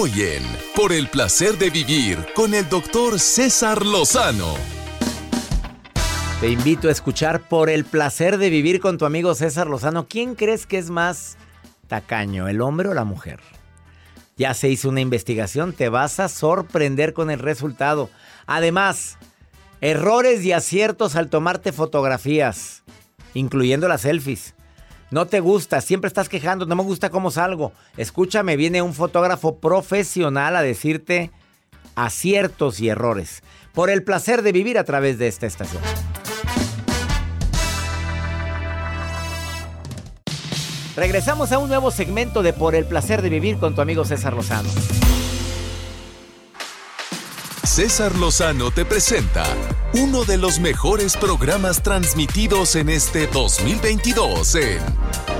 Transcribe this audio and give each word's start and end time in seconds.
Hoy 0.00 0.12
en 0.22 0.44
Por 0.76 0.92
el 0.92 1.08
placer 1.08 1.58
de 1.58 1.70
vivir 1.70 2.24
con 2.32 2.54
el 2.54 2.68
doctor 2.68 3.18
César 3.18 3.84
Lozano. 3.84 4.54
Te 6.40 6.50
invito 6.50 6.86
a 6.86 6.92
escuchar 6.92 7.48
Por 7.48 7.68
el 7.68 7.84
placer 7.84 8.38
de 8.38 8.48
vivir 8.48 8.78
con 8.78 8.96
tu 8.96 9.06
amigo 9.06 9.34
César 9.34 9.66
Lozano. 9.66 10.06
¿Quién 10.06 10.36
crees 10.36 10.66
que 10.66 10.78
es 10.78 10.90
más 10.90 11.36
tacaño, 11.88 12.46
el 12.46 12.60
hombre 12.60 12.90
o 12.90 12.94
la 12.94 13.02
mujer? 13.02 13.40
Ya 14.36 14.54
se 14.54 14.68
hizo 14.68 14.88
una 14.88 15.00
investigación, 15.00 15.72
te 15.72 15.88
vas 15.88 16.20
a 16.20 16.28
sorprender 16.28 17.12
con 17.12 17.28
el 17.28 17.40
resultado. 17.40 18.08
Además, 18.46 19.18
errores 19.80 20.44
y 20.44 20.52
aciertos 20.52 21.16
al 21.16 21.28
tomarte 21.28 21.72
fotografías, 21.72 22.84
incluyendo 23.34 23.88
las 23.88 24.02
selfies. 24.02 24.54
No 25.10 25.26
te 25.26 25.40
gusta, 25.40 25.80
siempre 25.80 26.08
estás 26.08 26.28
quejando, 26.28 26.66
no 26.66 26.76
me 26.76 26.82
gusta 26.82 27.08
cómo 27.08 27.30
salgo. 27.30 27.72
Escúchame, 27.96 28.56
viene 28.56 28.82
un 28.82 28.92
fotógrafo 28.92 29.58
profesional 29.58 30.54
a 30.54 30.62
decirte 30.62 31.30
aciertos 31.94 32.80
y 32.80 32.88
errores. 32.88 33.42
Por 33.72 33.88
el 33.88 34.02
placer 34.02 34.42
de 34.42 34.52
vivir 34.52 34.78
a 34.78 34.84
través 34.84 35.18
de 35.18 35.28
esta 35.28 35.46
estación. 35.46 35.82
Regresamos 40.94 41.52
a 41.52 41.58
un 41.58 41.68
nuevo 41.68 41.90
segmento 41.90 42.42
de 42.42 42.52
Por 42.52 42.74
el 42.74 42.84
placer 42.84 43.22
de 43.22 43.30
vivir 43.30 43.58
con 43.58 43.74
tu 43.74 43.80
amigo 43.80 44.04
César 44.04 44.34
Lozano. 44.34 44.68
César 47.78 48.16
Lozano 48.16 48.72
te 48.72 48.84
presenta 48.84 49.44
uno 49.94 50.24
de 50.24 50.36
los 50.36 50.58
mejores 50.58 51.16
programas 51.16 51.80
transmitidos 51.80 52.74
en 52.74 52.88
este 52.88 53.28
2022 53.28 54.56
en 54.56 54.80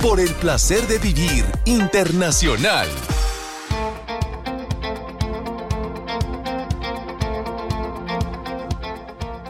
Por 0.01 0.21
el 0.21 0.33
placer 0.35 0.87
de 0.87 0.99
vivir 0.99 1.43
internacional. 1.65 2.87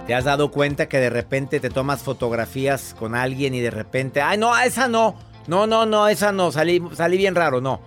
¿Te 0.07 0.15
has 0.15 0.23
dado 0.23 0.49
cuenta 0.49 0.89
que 0.89 0.97
de 0.97 1.11
repente 1.11 1.59
te 1.59 1.69
tomas 1.69 2.01
fotografías 2.01 2.95
con 2.97 3.13
alguien 3.13 3.53
y 3.53 3.59
de 3.59 3.69
repente, 3.69 4.19
ay, 4.23 4.39
no, 4.39 4.57
esa 4.57 4.87
no, 4.87 5.15
no, 5.45 5.67
no, 5.67 5.85
no, 5.85 6.07
esa 6.07 6.31
no, 6.31 6.51
salí, 6.51 6.81
salí 6.95 7.17
bien 7.17 7.35
raro, 7.35 7.61
no. 7.61 7.81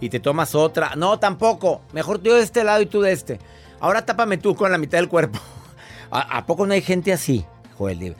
Y 0.00 0.08
te 0.08 0.18
tomas 0.18 0.56
otra, 0.56 0.96
no, 0.96 1.20
tampoco, 1.20 1.82
mejor 1.92 2.20
yo 2.20 2.34
de 2.34 2.42
este 2.42 2.64
lado 2.64 2.82
y 2.82 2.86
tú 2.86 3.02
de 3.02 3.12
este. 3.12 3.38
Ahora 3.80 4.04
tápame 4.04 4.38
tú 4.38 4.54
con 4.54 4.72
la 4.72 4.78
mitad 4.78 4.98
del 4.98 5.08
cuerpo. 5.08 5.38
¿A, 6.10 6.38
a 6.38 6.46
poco 6.46 6.66
no 6.66 6.74
hay 6.74 6.82
gente 6.82 7.12
así? 7.12 7.44
Joel, 7.76 8.16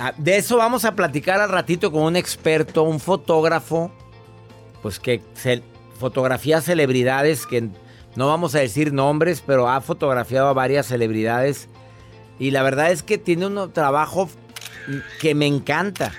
Ah, 0.00 0.14
de 0.16 0.36
eso 0.36 0.56
vamos 0.56 0.84
a 0.84 0.94
platicar 0.94 1.40
al 1.40 1.50
ratito 1.50 1.90
con 1.90 2.04
un 2.04 2.14
experto, 2.14 2.84
un 2.84 3.00
fotógrafo, 3.00 3.90
pues 4.80 5.00
que 5.00 5.20
se, 5.34 5.60
fotografía 5.98 6.60
celebridades, 6.60 7.46
que 7.46 7.68
no 8.14 8.28
vamos 8.28 8.54
a 8.54 8.60
decir 8.60 8.92
nombres, 8.92 9.42
pero 9.44 9.68
ha 9.68 9.80
fotografiado 9.80 10.46
a 10.46 10.52
varias 10.52 10.86
celebridades. 10.86 11.68
Y 12.38 12.52
la 12.52 12.62
verdad 12.62 12.92
es 12.92 13.02
que 13.02 13.18
tiene 13.18 13.46
un 13.46 13.72
trabajo 13.72 14.28
que 15.20 15.34
me 15.34 15.46
encanta. 15.46 16.12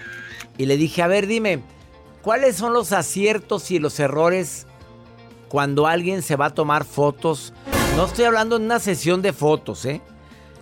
Y 0.57 0.65
le 0.65 0.75
dije, 0.75 1.01
a 1.01 1.07
ver, 1.07 1.25
dime, 1.25 1.63
¿cuáles 2.21 2.57
son 2.57 2.73
los 2.73 2.91
aciertos 2.91 3.71
y 3.71 3.79
los 3.79 3.97
errores 4.01 4.67
cuando 5.47 5.87
alguien 5.87 6.21
se 6.21 6.35
va 6.35 6.47
a 6.47 6.53
tomar 6.53 6.83
fotos? 6.83 7.53
No 7.95 8.05
estoy 8.05 8.25
hablando 8.25 8.55
en 8.55 8.63
una 8.63 8.79
sesión 8.79 9.21
de 9.21 9.33
fotos, 9.33 9.83
¿eh? 9.85 10.01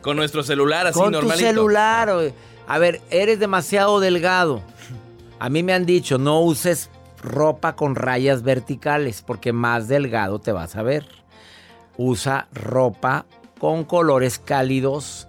Con 0.02 0.18
nuestro 0.18 0.42
celular 0.44 0.88
así 0.88 0.98
Con 1.00 1.12
normalito. 1.12 1.38
tu 1.44 1.46
celular. 1.48 2.10
o- 2.10 2.32
A 2.70 2.80
ver, 2.80 3.02
eres 3.10 3.40
demasiado 3.40 4.00
delgado. 4.00 4.62
A 5.40 5.50
mí 5.50 5.64
me 5.64 5.74
han 5.74 5.86
dicho, 5.86 6.18
no 6.18 6.42
uses 6.42 6.90
ropa 7.22 7.76
con 7.76 7.96
rayas 7.96 8.42
verticales 8.44 9.22
porque 9.22 9.54
más 9.54 9.88
delgado 9.88 10.40
te 10.40 10.52
vas 10.52 10.76
a 10.76 10.82
ver. 10.84 11.06
Usa 11.96 12.48
ropa 12.54 13.26
con 13.60 13.84
colores 13.86 14.40
cálidos 14.40 15.28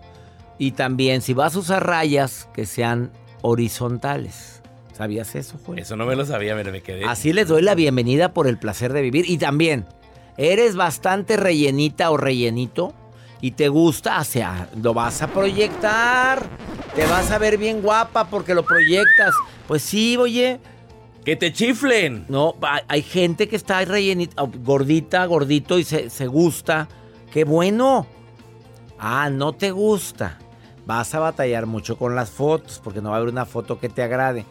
y 0.59 0.73
también 0.73 1.21
si 1.23 1.33
vas 1.35 1.55
a 1.55 1.59
usar 1.61 1.87
rayas 1.87 2.49
que 2.55 2.67
sean 2.67 3.11
horizontales. 3.43 4.63
¿Sabías 4.97 5.35
eso, 5.37 5.57
Juan? 5.65 5.79
Eso 5.79 5.95
no 5.95 6.07
me 6.07 6.17
lo 6.17 6.27
sabía, 6.27 6.57
mira, 6.57 6.73
me 6.73 6.83
quedé. 6.83 7.05
Así 7.05 7.33
les 7.33 7.47
doy 7.47 7.63
la 7.63 7.75
bienvenida 7.77 8.33
por 8.35 8.49
el 8.49 8.59
placer 8.59 8.93
de 8.93 9.03
vivir. 9.03 9.31
Y 9.31 9.39
también, 9.39 9.87
eres 10.39 10.75
bastante 10.77 11.37
rellenita 11.37 12.11
o 12.11 12.17
rellenito 12.17 12.95
y 13.43 13.51
te 13.51 13.69
gusta, 13.69 14.19
o 14.21 14.25
sea, 14.25 14.71
lo 14.81 14.95
vas 14.95 15.21
a 15.21 15.27
proyectar. 15.29 16.43
Te 16.95 17.05
vas 17.07 17.31
a 17.31 17.39
ver 17.39 17.59
bien 17.59 17.83
guapa 17.83 18.25
porque 18.31 18.55
lo 18.55 18.65
proyectas. 18.65 19.35
Pues 19.67 19.83
sí, 19.83 20.17
oye. 20.17 20.59
¡Que 21.25 21.37
te 21.37 21.53
chiflen! 21.53 22.25
No, 22.29 22.55
hay- 22.89 23.03
gente 23.03 23.49
que 23.49 23.57
está 23.57 23.85
rellenita, 23.85 24.43
gordita, 24.43 25.27
gordito 25.27 25.79
y 25.79 25.85
se, 25.85 26.09
se 26.09 26.27
gusta. 26.27 26.89
¡Qué 27.31 27.45
bueno! 27.45 28.07
Ah, 28.99 29.29
no 29.31 29.53
te 29.53 29.71
gusta. 29.71 30.39
Vas 30.87 31.15
a 31.15 31.19
batallar 31.19 31.67
mucho 31.67 31.99
con 31.99 32.15
las 32.17 32.31
fotos 32.31 32.81
porque 32.83 33.03
no 33.03 33.11
va 33.11 33.17
a 33.17 33.19
haber 33.19 33.31
una 33.31 33.45
foto 33.45 33.79
que 33.79 33.91
te 33.91 34.03
agrade. 34.03 34.47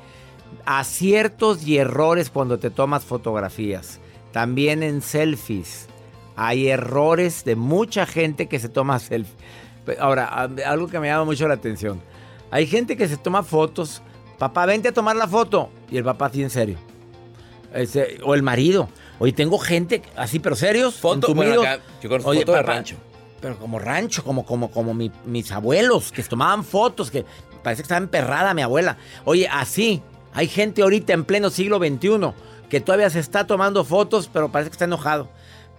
Aciertos 0.65 1.65
y 1.65 1.77
errores 1.77 2.29
cuando 2.29 2.59
te 2.59 2.69
tomas 2.69 3.03
fotografías. 3.03 3.99
También 4.31 4.83
en 4.83 5.01
selfies. 5.01 5.87
Hay 6.35 6.67
errores 6.67 7.43
de 7.45 7.55
mucha 7.55 8.05
gente 8.05 8.47
que 8.47 8.59
se 8.59 8.69
toma 8.69 8.99
selfies. 8.99 9.35
Ahora, 9.99 10.25
algo 10.65 10.87
que 10.87 10.99
me 10.99 11.07
llama 11.07 11.25
mucho 11.25 11.47
la 11.47 11.53
atención. 11.55 12.01
Hay 12.51 12.67
gente 12.67 12.95
que 12.97 13.07
se 13.07 13.17
toma 13.17 13.43
fotos. 13.43 14.01
Papá, 14.37 14.65
vente 14.65 14.89
a 14.89 14.91
tomar 14.93 15.15
la 15.15 15.27
foto. 15.27 15.69
Y 15.89 15.97
el 15.97 16.03
papá 16.03 16.27
así 16.27 16.43
en 16.43 16.49
serio. 16.49 16.77
Ese- 17.73 18.19
o 18.23 18.33
el 18.35 18.43
marido. 18.43 18.89
Oye, 19.19 19.31
tengo 19.33 19.57
gente 19.57 20.01
así, 20.15 20.39
pero 20.39 20.55
serios. 20.55 20.95
Foto, 20.95 21.33
bueno, 21.33 21.61
acá, 21.61 21.79
yo 22.01 22.09
conozco 22.09 22.29
Oye, 22.29 22.41
foto 22.41 22.53
de 22.53 22.61
rancho. 22.63 22.95
Pero 23.41 23.57
como 23.57 23.79
rancho, 23.79 24.23
como, 24.23 24.45
como, 24.45 24.69
como 24.71 24.93
mi- 24.93 25.11
mis 25.25 25.51
abuelos 25.51 26.11
que 26.11 26.23
tomaban 26.23 26.63
fotos, 26.63 27.11
que 27.11 27.25
parece 27.63 27.81
que 27.81 27.85
estaba 27.85 27.99
emperrada 27.99 28.53
mi 28.53 28.61
abuela. 28.61 28.97
Oye, 29.25 29.47
así, 29.47 30.01
hay 30.33 30.47
gente 30.47 30.81
ahorita 30.81 31.13
en 31.13 31.23
pleno 31.25 31.49
siglo 31.49 31.77
XXI 31.77 32.33
que 32.69 32.81
todavía 32.81 33.09
se 33.09 33.19
está 33.19 33.47
tomando 33.47 33.83
fotos, 33.83 34.29
pero 34.31 34.49
parece 34.51 34.69
que 34.69 34.75
está 34.75 34.85
enojado. 34.85 35.29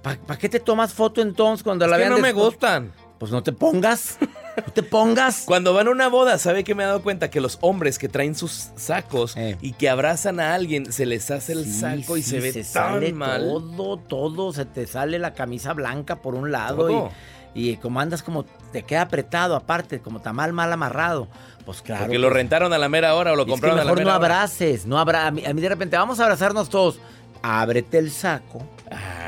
¿Para 0.03 0.39
qué 0.39 0.49
te 0.49 0.61
tomas 0.61 0.95
foto 0.95 1.21
entonces 1.21 1.63
cuando 1.65 1.87
la 1.87 1.97
que 1.97 2.03
vean 2.05 2.13
no 2.13 2.19
me 2.19 2.33
gustan. 2.33 2.93
Pues 3.19 3.33
no 3.33 3.43
te 3.43 3.53
pongas. 3.53 4.17
No 4.65 4.73
te 4.73 4.85
pongas. 4.85 5.43
Cuando 5.47 5.75
van 5.75 5.89
a 5.89 5.91
una 5.91 6.07
boda, 6.09 6.39
¿sabe 6.39 6.63
que 6.63 6.77
me 6.77 6.85
he 6.85 6.87
dado 6.87 7.03
cuenta? 7.03 7.31
Que 7.31 7.41
los 7.41 7.59
hombres 7.63 7.99
que 7.99 8.09
traen 8.09 8.37
sus 8.37 8.69
sacos 8.77 9.37
Eh. 9.37 9.57
y 9.61 9.73
que 9.73 9.89
abrazan 9.89 10.39
a 10.39 10.55
alguien, 10.55 10.93
se 10.93 11.05
les 11.05 11.29
hace 11.33 11.53
el 11.55 11.65
Sí, 11.65 11.81
saco 11.81 12.17
y 12.17 12.23
sí, 12.23 12.31
se 12.31 12.41
ve 12.41 12.53
se 12.53 12.61
tan 12.63 12.93
sale 12.93 13.13
mal. 13.13 13.41
Todo, 13.43 13.97
todo, 13.99 14.53
se 14.53 14.67
te 14.67 14.87
sale 14.87 15.19
la 15.19 15.35
camisa 15.35 15.73
blanca 15.75 16.23
por 16.23 16.37
un 16.37 16.53
lado 16.53 16.77
Todo. 16.87 17.07
y, 17.09 17.11
y 17.55 17.77
como 17.77 18.01
andas 18.01 18.23
como 18.23 18.45
te 18.73 18.83
queda 18.83 19.03
apretado 19.03 19.57
aparte, 19.57 20.01
como 20.01 20.21
tamal 20.21 20.53
mal 20.53 20.73
amarrado. 20.73 21.29
Pues 21.65 21.83
claro. 21.83 22.05
Porque 22.05 22.19
lo 22.19 22.31
rentaron 22.31 22.73
a 22.73 22.79
la 22.79 22.89
mera 22.89 23.15
hora 23.15 23.33
o 23.33 23.37
lo 23.37 23.43
es 23.43 23.47
que 23.47 23.51
compraron 23.53 23.79
a 23.79 23.83
la 23.83 23.85
mejor 23.87 23.99
mera 23.99 24.13
no 24.13 24.17
hora. 24.19 24.27
abraces, 24.37 24.87
no 24.87 24.99
abra 24.99 25.27
a 25.27 25.31
mí, 25.31 25.45
a 25.45 25.53
mí 25.53 25.61
de 25.61 25.69
repente 25.69 25.97
vamos 25.97 26.19
a 26.21 26.25
abrazarnos 26.25 26.69
todos. 26.69 26.99
Ábrete 27.43 27.99
el 27.99 28.11
saco 28.11 28.63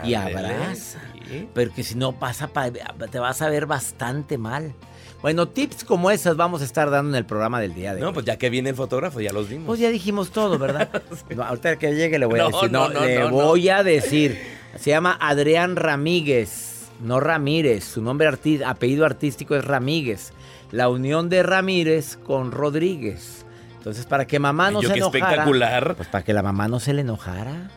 y 0.05 0.14
abraza. 0.14 1.00
sí. 1.28 1.49
Porque 1.55 1.82
si 1.84 1.94
no 1.94 2.19
pasa, 2.19 2.49
pa- 2.49 2.70
te 2.70 3.19
vas 3.19 3.40
a 3.43 3.49
ver 3.49 3.67
bastante 3.67 4.37
mal. 4.38 4.75
Bueno, 5.23 5.46
tips 5.49 5.84
como 5.84 6.11
esas 6.11 6.34
vamos 6.37 6.62
a 6.62 6.64
estar 6.64 6.88
dando 6.90 7.11
en 7.11 7.14
el 7.16 7.26
programa 7.26 7.61
del 7.61 7.75
día 7.75 7.94
de 7.94 8.00
No, 8.00 8.08
hoy. 8.08 8.14
pues 8.14 8.25
ya 8.26 8.37
que 8.38 8.49
viene 8.49 8.70
el 8.70 8.75
fotógrafo, 8.75 9.20
ya 9.20 9.32
los 9.34 9.49
vimos. 9.50 9.66
Pues 9.66 9.78
ya 9.78 9.90
dijimos 9.90 10.31
todo, 10.31 10.58
¿verdad? 10.58 10.88
No, 11.37 11.43
ahorita 11.44 11.76
que 11.78 11.94
llegue 11.94 12.19
le 12.19 12.25
voy 12.26 12.40
a 12.40 12.44
No, 12.44 12.50
decir. 12.50 12.73
No, 12.73 12.88
no, 12.88 13.00
no, 13.00 13.05
le 13.06 13.19
no, 13.19 13.25
no. 13.26 13.31
voy 13.31 13.69
a 13.69 13.82
decir. 13.82 14.40
Se 14.76 14.90
llama 14.90 15.16
Adrián 15.20 15.76
Ramírez, 15.76 16.69
no 17.00 17.20
Ramírez. 17.20 17.85
Su 17.85 18.02
nombre 18.02 18.29
arti- 18.29 18.62
apellido 18.64 19.05
artístico 19.06 19.55
es 19.56 19.64
Ramírez. 19.64 20.32
La 20.70 20.88
unión 20.88 21.29
de 21.29 21.43
Ramírez 21.43 22.17
con 22.17 22.52
Rodríguez. 22.52 23.44
Entonces, 23.79 24.06
para 24.06 24.26
que 24.26 24.38
mamá 24.38 24.70
no 24.70 24.82
yo 24.82 24.88
se 24.88 24.94
qué 24.94 24.99
enojara. 25.00 25.25
espectacular. 25.26 25.97
Pues 25.97 26.08
para 26.08 26.25
que 26.25 26.32
la 26.35 26.43
mamá 26.43 26.69
no 26.69 26.81
se 26.81 26.93
le 26.93 27.00
enojara. 27.00 27.70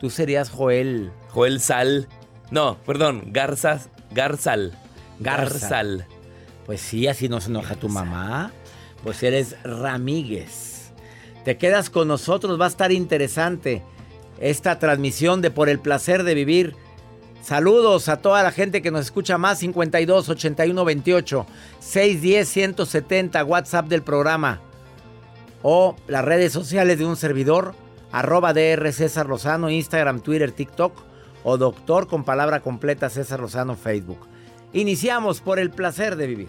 Tú 0.00 0.10
serías 0.10 0.50
Joel 0.50 1.10
Joel 1.30 1.60
Sal. 1.60 2.08
No, 2.50 2.76
perdón, 2.84 3.24
Garzas, 3.32 3.88
Garzal. 4.12 4.72
Garzal. 5.18 5.50
Garzal. 5.60 6.06
Pues 6.66 6.80
sí, 6.80 7.06
así 7.06 7.28
no 7.28 7.40
se 7.40 7.48
enoja 7.50 7.76
tu 7.76 7.88
mamá. 7.88 8.50
Pues 9.04 9.22
eres 9.22 9.56
Ramírez. 9.62 10.90
Te 11.44 11.56
quedas 11.56 11.90
con 11.90 12.08
nosotros, 12.08 12.60
va 12.60 12.64
a 12.64 12.68
estar 12.68 12.90
interesante 12.92 13.82
esta 14.40 14.78
transmisión 14.80 15.40
de 15.42 15.50
Por 15.52 15.68
el 15.68 15.78
placer 15.78 16.24
de 16.24 16.34
vivir. 16.34 16.74
Saludos 17.46 18.08
a 18.08 18.16
toda 18.16 18.42
la 18.42 18.50
gente 18.50 18.82
que 18.82 18.90
nos 18.90 19.02
escucha 19.02 19.38
más 19.38 19.60
52 19.60 20.30
81 20.30 20.84
28 20.84 21.46
610 21.78 22.48
170 22.48 23.44
WhatsApp 23.44 23.86
del 23.86 24.02
programa 24.02 24.60
o 25.62 25.94
las 26.08 26.24
redes 26.24 26.52
sociales 26.52 26.98
de 26.98 27.06
un 27.06 27.14
servidor 27.14 27.76
arroba 28.10 28.52
DR 28.52 28.92
César 28.92 29.28
Lozano, 29.28 29.70
Instagram, 29.70 30.22
Twitter, 30.22 30.50
TikTok 30.50 30.92
o 31.44 31.56
doctor 31.56 32.08
con 32.08 32.24
palabra 32.24 32.62
completa 32.62 33.10
César 33.10 33.38
Lozano 33.38 33.76
Facebook. 33.76 34.26
Iniciamos 34.72 35.40
por 35.40 35.60
el 35.60 35.70
placer 35.70 36.16
de 36.16 36.26
vivir. 36.26 36.48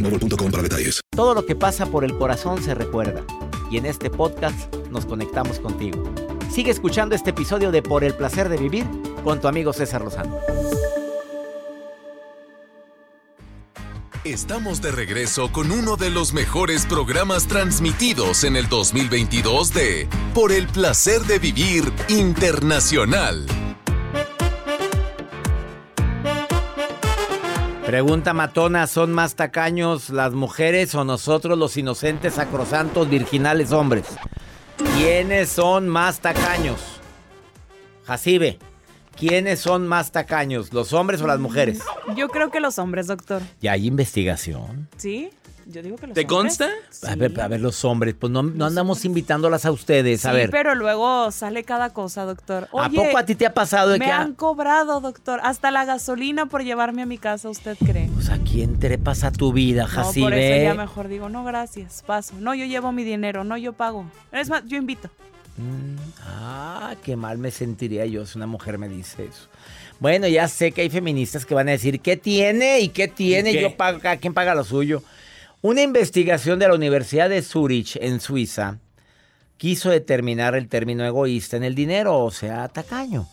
boostmobile.com 0.01 0.51
para 0.51 0.63
detalles. 0.63 1.01
Todo 1.15 1.33
lo 1.33 1.45
que 1.45 1.55
pasa 1.55 1.85
por 1.85 2.03
el 2.03 2.17
corazón 2.17 2.61
se 2.63 2.73
recuerda. 2.73 3.23
Y 3.69 3.77
en 3.77 3.85
este 3.85 4.09
podcast 4.09 4.73
nos 4.91 5.05
conectamos 5.05 5.59
contigo. 5.59 6.03
Sigue 6.51 6.71
escuchando 6.71 7.15
este 7.15 7.29
episodio 7.29 7.71
de 7.71 7.81
Por 7.81 8.03
el 8.03 8.13
placer 8.13 8.49
de 8.49 8.57
vivir 8.57 8.85
con 9.23 9.39
tu 9.39 9.47
amigo 9.47 9.71
César 9.71 10.01
Lozano. 10.01 10.37
Estamos 14.23 14.81
de 14.81 14.91
regreso 14.91 15.51
con 15.51 15.71
uno 15.71 15.97
de 15.97 16.11
los 16.11 16.31
mejores 16.33 16.85
programas 16.85 17.47
transmitidos 17.47 18.43
en 18.43 18.55
el 18.55 18.69
2022 18.69 19.73
de 19.73 20.07
Por 20.35 20.51
el 20.51 20.67
placer 20.67 21.21
de 21.21 21.39
vivir 21.39 21.91
internacional. 22.07 23.47
Pregunta 27.91 28.33
matona, 28.33 28.87
¿son 28.87 29.11
más 29.11 29.35
tacaños 29.35 30.11
las 30.11 30.31
mujeres 30.31 30.95
o 30.95 31.03
nosotros 31.03 31.57
los 31.57 31.75
inocentes, 31.75 32.35
sacrosantos, 32.35 33.09
virginales 33.09 33.73
hombres? 33.73 34.05
¿Quiénes 34.95 35.49
son 35.49 35.89
más 35.89 36.21
tacaños? 36.21 36.79
Jacibe, 38.05 38.59
¿quiénes 39.17 39.59
son 39.59 39.89
más 39.89 40.13
tacaños, 40.13 40.71
los 40.71 40.93
hombres 40.93 41.21
o 41.21 41.27
las 41.27 41.39
mujeres? 41.41 41.81
Yo 42.15 42.29
creo 42.29 42.49
que 42.49 42.61
los 42.61 42.79
hombres, 42.79 43.07
doctor. 43.07 43.41
Y 43.59 43.67
hay 43.67 43.87
investigación. 43.87 44.87
¿Sí? 44.95 45.29
Yo 45.71 45.81
digo 45.81 45.95
que 45.97 46.07
los 46.07 46.13
¿Te 46.15 46.21
hombres. 46.21 46.57
consta? 46.57 46.69
A 47.11 47.15
ver, 47.15 47.39
a 47.39 47.47
ver, 47.47 47.61
los 47.61 47.83
hombres, 47.85 48.13
pues 48.19 48.31
no, 48.31 48.43
no 48.43 48.65
andamos 48.65 49.03
invitándolas 49.05 49.65
a 49.65 49.71
ustedes. 49.71 50.25
A 50.25 50.31
Sí, 50.31 50.35
ver, 50.35 50.49
pero 50.49 50.75
luego 50.75 51.31
sale 51.31 51.63
cada 51.63 51.91
cosa, 51.91 52.25
doctor. 52.25 52.67
¿a 52.77 52.89
poco 52.89 53.17
a 53.17 53.25
ti 53.25 53.35
te 53.35 53.45
ha 53.45 53.53
pasado 53.53 53.89
de 53.91 53.99
me 53.99 54.05
que... 54.05 54.11
han 54.11 54.33
cobrado, 54.33 54.99
doctor. 55.01 55.39
Hasta 55.43 55.71
la 55.71 55.85
gasolina 55.85 56.45
por 56.47 56.63
llevarme 56.63 57.01
a 57.01 57.05
mi 57.05 57.17
casa, 57.17 57.49
¿usted 57.49 57.77
cree? 57.77 58.09
Pues 58.13 58.29
a 58.29 58.37
quién 58.39 58.79
te 58.79 58.97
pasa 58.97 59.31
tu 59.31 59.53
vida, 59.53 59.83
No, 59.83 59.87
Jacibe? 59.89 60.25
por 60.25 60.33
eso 60.33 60.63
ya 60.63 60.73
mejor 60.73 61.07
digo, 61.07 61.29
no, 61.29 61.43
gracias, 61.43 62.03
paso. 62.05 62.33
No, 62.39 62.53
yo 62.53 62.65
llevo 62.65 62.91
mi 62.91 63.03
dinero, 63.03 63.43
no, 63.43 63.57
yo 63.57 63.73
pago. 63.73 64.05
Es 64.31 64.49
más, 64.49 64.63
yo 64.67 64.77
invito. 64.77 65.09
Mm, 65.57 65.95
ah, 66.25 66.95
qué 67.03 67.15
mal 67.15 67.37
me 67.37 67.51
sentiría 67.51 68.05
yo 68.05 68.25
si 68.25 68.37
una 68.37 68.47
mujer 68.47 68.77
me 68.77 68.87
dice 68.89 69.25
eso. 69.25 69.47
Bueno, 69.99 70.27
ya 70.27 70.47
sé 70.47 70.71
que 70.71 70.81
hay 70.81 70.89
feministas 70.89 71.45
que 71.45 71.53
van 71.53 71.67
a 71.67 71.71
decir, 71.71 71.99
¿qué 71.99 72.17
tiene 72.17 72.79
y 72.79 72.89
qué 72.89 73.07
tiene? 73.07 73.51
¿Y 73.51 73.55
qué? 73.55 73.61
Yo 73.61 73.77
pago, 73.77 73.99
cada 73.99 74.17
quien 74.17 74.33
paga 74.33 74.55
lo 74.55 74.63
suyo. 74.63 75.03
Una 75.63 75.83
investigación 75.83 76.57
de 76.57 76.67
la 76.67 76.73
Universidad 76.73 77.29
de 77.29 77.43
Zurich, 77.43 77.95
en 78.01 78.19
Suiza, 78.19 78.79
quiso 79.57 79.91
determinar 79.91 80.55
el 80.55 80.67
término 80.67 81.05
egoísta 81.05 81.55
en 81.55 81.63
el 81.63 81.75
dinero, 81.75 82.17
o 82.17 82.31
sea, 82.31 82.67
tacaño. 82.67 83.27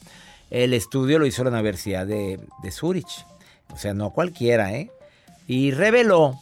El 0.50 0.75
estudio 0.75 1.18
lo 1.18 1.25
hizo 1.25 1.42
la 1.42 1.50
Universidad 1.50 2.06
de, 2.06 2.38
de 2.62 2.70
Zurich. 2.70 3.25
O 3.73 3.78
sea, 3.78 3.94
no 3.94 4.11
cualquiera, 4.11 4.75
¿eh? 4.75 4.90
Y 5.47 5.70
reveló 5.70 6.38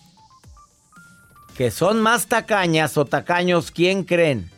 que 1.56 1.70
son 1.70 2.00
más 2.00 2.26
tacañas 2.26 2.96
o 2.96 3.04
tacaños, 3.04 3.70
¿quién 3.70 4.02
creen? 4.02 4.50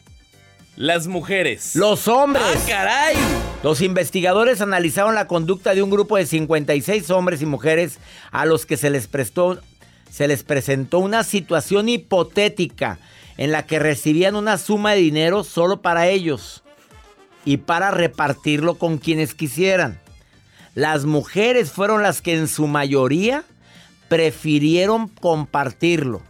Las 0.77 1.09
mujeres. 1.09 1.77
Los 1.77 2.09
hombres. 2.09 2.43
¡Ah, 2.43 2.65
caray! 2.67 3.17
Los 3.63 3.83
investigadores 3.83 4.63
analizaron 4.63 5.15
la 5.15 5.27
conducta 5.27 5.75
de 5.75 5.83
un 5.83 5.91
grupo 5.91 6.17
de 6.17 6.25
56 6.25 7.11
hombres 7.11 7.43
y 7.43 7.47
mujeres 7.47 7.99
a 8.31 8.47
los 8.47 8.65
que 8.65 8.79
se 8.79 8.89
les 8.89 9.09
prestó 9.09 9.61
se 10.11 10.29
les 10.29 10.43
presentó 10.43 10.99
una 10.99 11.25
situación 11.25 11.89
hipotética 11.89 12.99
en 13.37 13.53
la 13.53 13.67
que 13.67 13.79
recibían 13.79 14.37
una 14.37 14.59
suma 14.59 14.93
de 14.93 15.01
dinero 15.01 15.45
solo 15.45 15.81
para 15.81 16.09
ellos 16.09 16.63
y 17.45 17.59
para 17.59 17.91
repartirlo 17.91 18.75
con 18.75 18.99
quienes 18.99 19.35
quisieran. 19.35 20.01
Las 20.75 21.05
mujeres 21.05 21.71
fueron 21.71 22.03
las 22.03 22.21
que 22.21 22.37
en 22.37 22.49
su 22.49 22.67
mayoría 22.67 23.45
prefirieron 24.09 25.09
compartirlo, 25.09 26.23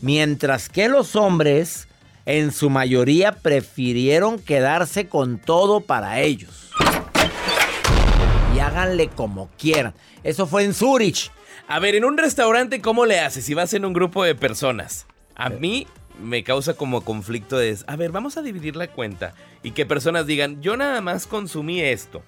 mientras 0.00 0.68
que 0.68 0.88
los 0.88 1.16
hombres 1.16 1.88
en 2.26 2.52
su 2.52 2.70
mayoría 2.70 3.32
prefirieron 3.32 4.38
quedarse 4.38 5.08
con 5.08 5.38
todo 5.38 5.80
para 5.80 6.20
ellos. 6.20 6.63
Háganle 8.64 9.08
como 9.08 9.50
quieran. 9.58 9.94
Eso 10.22 10.46
fue 10.46 10.64
en 10.64 10.72
Zurich. 10.72 11.30
A 11.68 11.78
ver, 11.78 11.94
en 11.94 12.04
un 12.04 12.16
restaurante, 12.16 12.80
¿cómo 12.80 13.06
le 13.06 13.20
haces 13.20 13.44
si 13.44 13.54
vas 13.54 13.74
en 13.74 13.84
un 13.84 13.92
grupo 13.92 14.24
de 14.24 14.34
personas? 14.34 15.06
A 15.34 15.50
mí 15.50 15.86
me 16.22 16.44
causa 16.44 16.74
como 16.74 17.02
conflicto 17.02 17.58
de, 17.58 17.76
a 17.86 17.96
ver, 17.96 18.10
vamos 18.10 18.36
a 18.36 18.42
dividir 18.42 18.76
la 18.76 18.88
cuenta 18.88 19.34
y 19.62 19.72
que 19.72 19.86
personas 19.86 20.26
digan, 20.26 20.62
yo 20.62 20.76
nada 20.76 21.00
más 21.00 21.26
consumí 21.26 21.80
esto. 21.80 22.22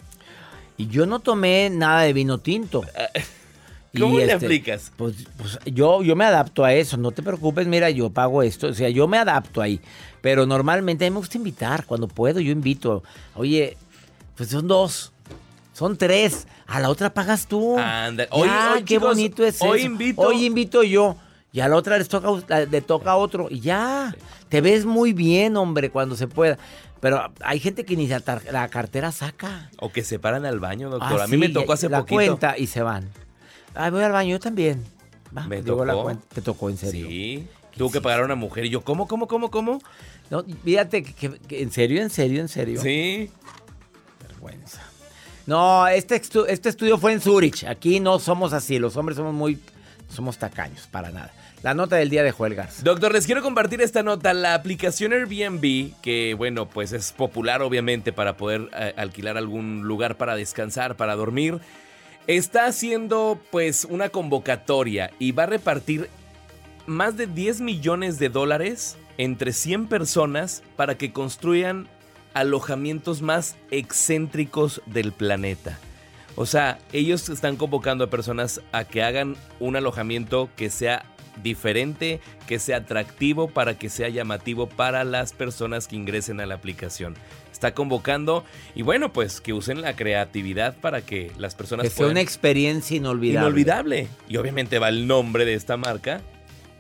Y 0.77 0.89
yo 0.89 1.07
no 1.07 1.21
tomé 1.21 1.71
nada 1.71 2.03
de 2.03 2.13
vino 2.13 2.39
tinto. 2.39 2.85
¿Cómo 3.99 4.19
le 4.19 4.25
este, 4.25 4.47
aplicas? 4.47 4.93
Pues, 4.97 5.15
pues, 5.39 5.59
yo, 5.65 6.03
yo 6.03 6.17
me 6.17 6.27
adapto 6.27 6.65
a 6.65 6.75
eso, 6.75 6.99
no 6.99 7.13
te 7.13 7.23
preocupes, 7.23 7.67
mira, 7.67 7.89
yo 7.89 8.11
pago 8.11 8.43
esto, 8.43 8.67
o 8.67 8.75
sea, 8.75 8.91
yo 8.91 9.09
me 9.09 9.17
adapto 9.17 9.63
ahí. 9.63 9.81
Pero 10.21 10.45
normalmente 10.45 11.07
a 11.07 11.09
mí 11.09 11.15
me 11.15 11.21
gusta 11.21 11.39
invitar, 11.39 11.87
cuando 11.87 12.09
puedo 12.09 12.41
yo 12.41 12.53
invito. 12.53 13.03
Oye, 13.35 13.79
pues 14.37 14.51
son 14.51 14.69
dos, 14.69 15.13
son 15.77 15.99
tres, 15.99 16.47
a 16.67 16.81
la 16.81 16.89
otra 16.89 17.13
pagas 17.13 17.47
tú. 17.47 17.79
Anda, 17.79 18.25
Ya, 18.25 18.31
hoy- 18.35 18.49
hoy, 18.49 18.79
qué 18.85 18.95
chicos, 18.95 19.09
bonito 19.11 19.45
es 19.45 19.61
hoy 19.61 19.81
eso. 19.81 19.87
invito- 19.89 20.23
Hoy 20.23 20.45
invito 20.47 20.83
yo. 20.83 21.17
Y 21.53 21.61
a 21.61 21.69
la 21.69 21.77
otra 21.77 21.99
les 21.99 22.09
toca, 22.09 22.61
le 22.61 22.81
toca 22.81 23.11
a 23.13 23.17
otro. 23.17 23.49
Y 23.51 23.61
ya. 23.61 24.15
Te 24.49 24.61
ves 24.63 24.85
muy 24.87 25.13
bien, 25.13 25.57
hombre, 25.57 25.91
cuando 25.91 26.17
se 26.17 26.29
pueda. 26.29 26.57
Pero 27.01 27.31
hay 27.43 27.61
gente 27.61 27.85
que 27.85 27.95
ni 27.97 28.07
la, 28.09 28.69
cartera 28.71 29.13
saca. 29.13 29.71
O 29.79 29.93
que 29.93 30.03
se 30.03 30.19
paran 30.19 30.47
al 30.47 30.61
baño, 30.61 30.89
doctor. 30.89 31.21
Ah, 31.21 31.25
a 31.25 31.27
mí 31.27 31.33
sí, 31.33 31.37
me 31.39 31.49
tocó 31.51 31.75
hace 31.75 31.89
la 31.91 31.99
poquito. 32.01 32.15
cuenta 32.17 32.57
y 32.57 32.67
se 32.69 32.81
van. 32.83 33.11
Ay, 33.75 33.91
voy 33.91 34.03
al 34.03 34.13
baño 34.13 34.31
yo 34.31 34.41
también. 34.41 34.83
Va, 35.37 35.47
Me 35.47 35.61
digo 35.61 35.85
la 35.85 35.93
tocó. 35.93 36.05
cuenta. 36.05 36.25
Te 36.35 36.41
tocó 36.41 36.71
en 36.71 36.79
serio. 36.79 37.07
Sí. 37.07 37.47
Tuvo 37.77 37.91
que 37.91 38.01
pagar 38.01 38.21
a 38.21 38.25
una 38.25 38.35
mujer. 38.35 38.65
Y 38.65 38.71
yo, 38.71 38.81
¿cómo, 38.83 39.07
cómo, 39.07 39.29
cómo, 39.29 39.51
cómo? 39.51 39.81
No, 40.31 40.43
fíjate 40.65 41.03
que, 41.03 41.13
que- 41.13 41.39
que 41.39 41.63
en 41.63 41.71
serio, 41.71 42.01
en 42.01 42.09
serio, 42.11 42.41
en 42.41 42.49
serio. 42.49 42.81
Sí. 42.81 43.31
Vergüenza. 44.27 44.83
No, 45.47 45.87
este, 45.87 46.21
este 46.49 46.69
estudio 46.69 46.99
fue 46.99 47.13
en 47.13 47.21
Zurich. 47.21 47.65
Aquí 47.65 48.01
no 48.01 48.19
somos 48.19 48.53
así. 48.53 48.79
Los 48.79 48.97
hombres 48.97 49.17
somos 49.17 49.33
muy. 49.33 49.59
Somos 50.09 50.39
tacaños, 50.39 50.87
para 50.89 51.11
nada. 51.11 51.33
La 51.63 51.75
nota 51.75 51.97
del 51.97 52.11
día 52.11 52.23
de 52.23 52.31
Joel. 52.31 52.57
Doctor, 52.83 53.13
les 53.13 53.27
quiero 53.27 53.43
compartir 53.43 53.81
esta 53.81 54.03
nota. 54.03 54.35
La 54.35 54.55
aplicación 54.55 55.13
Airbnb, 55.13 56.01
que 56.01 56.35
bueno, 56.35 56.69
pues 56.69 56.93
es 56.93 57.13
popular 57.13 57.63
obviamente 57.63 58.13
para 58.13 58.37
poder 58.37 58.69
eh, 58.77 58.93
alquilar 58.97 59.37
algún 59.37 59.83
lugar 59.83 60.17
para 60.17 60.37
descansar, 60.37 60.97
para 60.97 61.17
dormir, 61.17 61.59
está 62.27 62.67
haciendo 62.67 63.41
pues 63.51 63.85
una 63.85 64.11
convocatoria 64.11 65.11
y 65.19 65.33
va 65.33 65.45
a 65.45 65.47
repartir 65.47 66.09
más 66.87 67.17
de 67.17 67.27
10 67.27 67.63
millones 67.63 68.19
de 68.19 68.29
dólares 68.29 68.97
entre 69.19 69.53
100 69.53 69.89
personas 69.89 70.63
para 70.77 70.97
que 70.97 71.13
construyan 71.13 71.89
alojamientos 72.37 73.23
más 73.23 73.57
excéntricos 73.71 74.83
del 74.85 75.13
planeta. 75.13 75.79
O 76.35 76.45
sea, 76.45 76.79
ellos 76.93 77.31
están 77.31 77.57
convocando 77.57 78.05
a 78.05 78.11
personas 78.11 78.61
a 78.73 78.85
que 78.85 79.03
hagan 79.03 79.37
un 79.59 79.75
alojamiento 79.75 80.51
que 80.55 80.69
sea 80.69 81.07
diferente, 81.43 82.21
que 82.47 82.59
sea 82.59 82.79
atractivo 82.79 83.49
para 83.49 83.79
que 83.79 83.89
sea 83.89 84.11
llamativo 84.11 84.69
para 84.69 85.05
las 85.05 85.33
personas 85.33 85.89
que 85.89 85.97
ingresen 85.97 86.41
a 86.41 86.47
la 86.47 86.55
aplicación. 86.55 87.15
Está 87.51 87.73
convocando 87.73 88.45
y 88.75 88.83
bueno, 88.83 89.15
pues 89.15 89.41
que 89.41 89.55
usen 89.55 89.81
la 89.81 89.97
creatividad 89.97 90.77
para 90.77 91.01
que 91.01 91.33
las 91.39 91.55
personas 91.55 91.85
Que 91.85 91.91
sea 91.91 91.97
puedan 91.97 92.13
una 92.13 92.21
experiencia 92.21 92.99
inolvidable. 92.99 93.47
inolvidable. 93.47 94.09
Y 94.29 94.37
obviamente 94.37 94.79
va 94.79 94.91
el 94.91 95.07
nombre 95.07 95.47
de 95.47 95.55
esta 95.55 95.79
marca, 95.79 96.21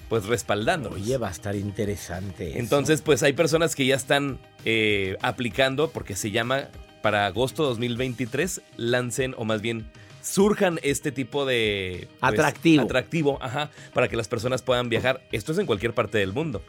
pues 0.08 0.26
respaldando. 0.26 0.90
Oye, 0.90 1.16
va 1.18 1.28
a 1.28 1.32
estar 1.32 1.56
interesante. 1.56 2.50
eso. 2.50 2.58
Entonces, 2.58 3.02
pues 3.02 3.22
hay 3.22 3.32
personas 3.32 3.74
que 3.74 3.86
ya 3.86 3.96
están 3.96 4.38
eh, 4.64 5.16
aplicando 5.22 5.90
porque 5.90 6.14
se 6.16 6.30
llama 6.30 6.68
para 7.02 7.26
agosto 7.26 7.64
2023 7.64 8.62
lancen 8.76 9.34
o 9.36 9.44
más 9.44 9.60
bien 9.60 9.86
surjan 10.22 10.80
este 10.82 11.12
tipo 11.12 11.46
de 11.46 12.08
pues, 12.20 12.32
Atractivo. 12.32 12.82
atractivo, 12.82 13.38
ajá, 13.40 13.70
para 13.92 14.08
que 14.08 14.16
las 14.16 14.28
personas 14.28 14.62
puedan 14.62 14.88
viajar. 14.88 15.22
Esto 15.32 15.52
es 15.52 15.58
en 15.58 15.66
cualquier 15.66 15.94
parte 15.94 16.18
del 16.18 16.32
mundo. 16.32 16.62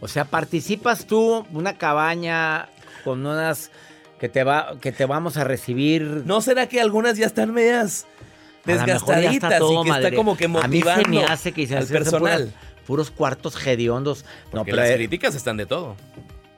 O 0.00 0.08
sea, 0.08 0.24
participas 0.24 1.06
tú 1.06 1.46
una 1.52 1.76
cabaña 1.76 2.68
con 3.04 3.26
unas 3.26 3.70
que 4.18 4.28
te 4.28 4.42
va 4.44 4.78
que 4.80 4.92
te 4.92 5.06
vamos 5.06 5.36
a 5.36 5.44
recibir. 5.44 6.02
¿No 6.24 6.40
será 6.40 6.68
que 6.68 6.80
algunas 6.80 7.18
ya 7.18 7.26
están 7.26 7.52
medias 7.52 8.06
A 8.66 8.70
lo 8.72 8.76
mejor 8.86 8.86
ya 8.86 8.94
está 8.94 9.14
desgastaditas 9.16 9.58
todo 9.58 9.80
y 9.80 9.84
que 9.84 9.88
madre. 9.90 10.04
está 10.06 10.16
como 10.16 10.36
que 10.36 10.44
A 10.44 10.48
mí 10.48 10.54
motivando 10.54 11.02
se 11.04 11.08
me 11.10 11.24
hace 11.24 11.52
que 11.52 11.66
se 11.66 11.76
al 11.76 11.86
personal? 11.86 12.20
puras- 12.52 12.54
puros 12.86 13.10
cuartos 13.10 13.66
hediondos. 13.66 14.24
No, 14.46 14.50
Porque 14.58 14.70
pero, 14.72 14.82
las 14.82 14.90
eh, 14.90 14.94
críticas 14.96 15.34
están 15.34 15.56
de 15.58 15.66
todo. 15.66 15.94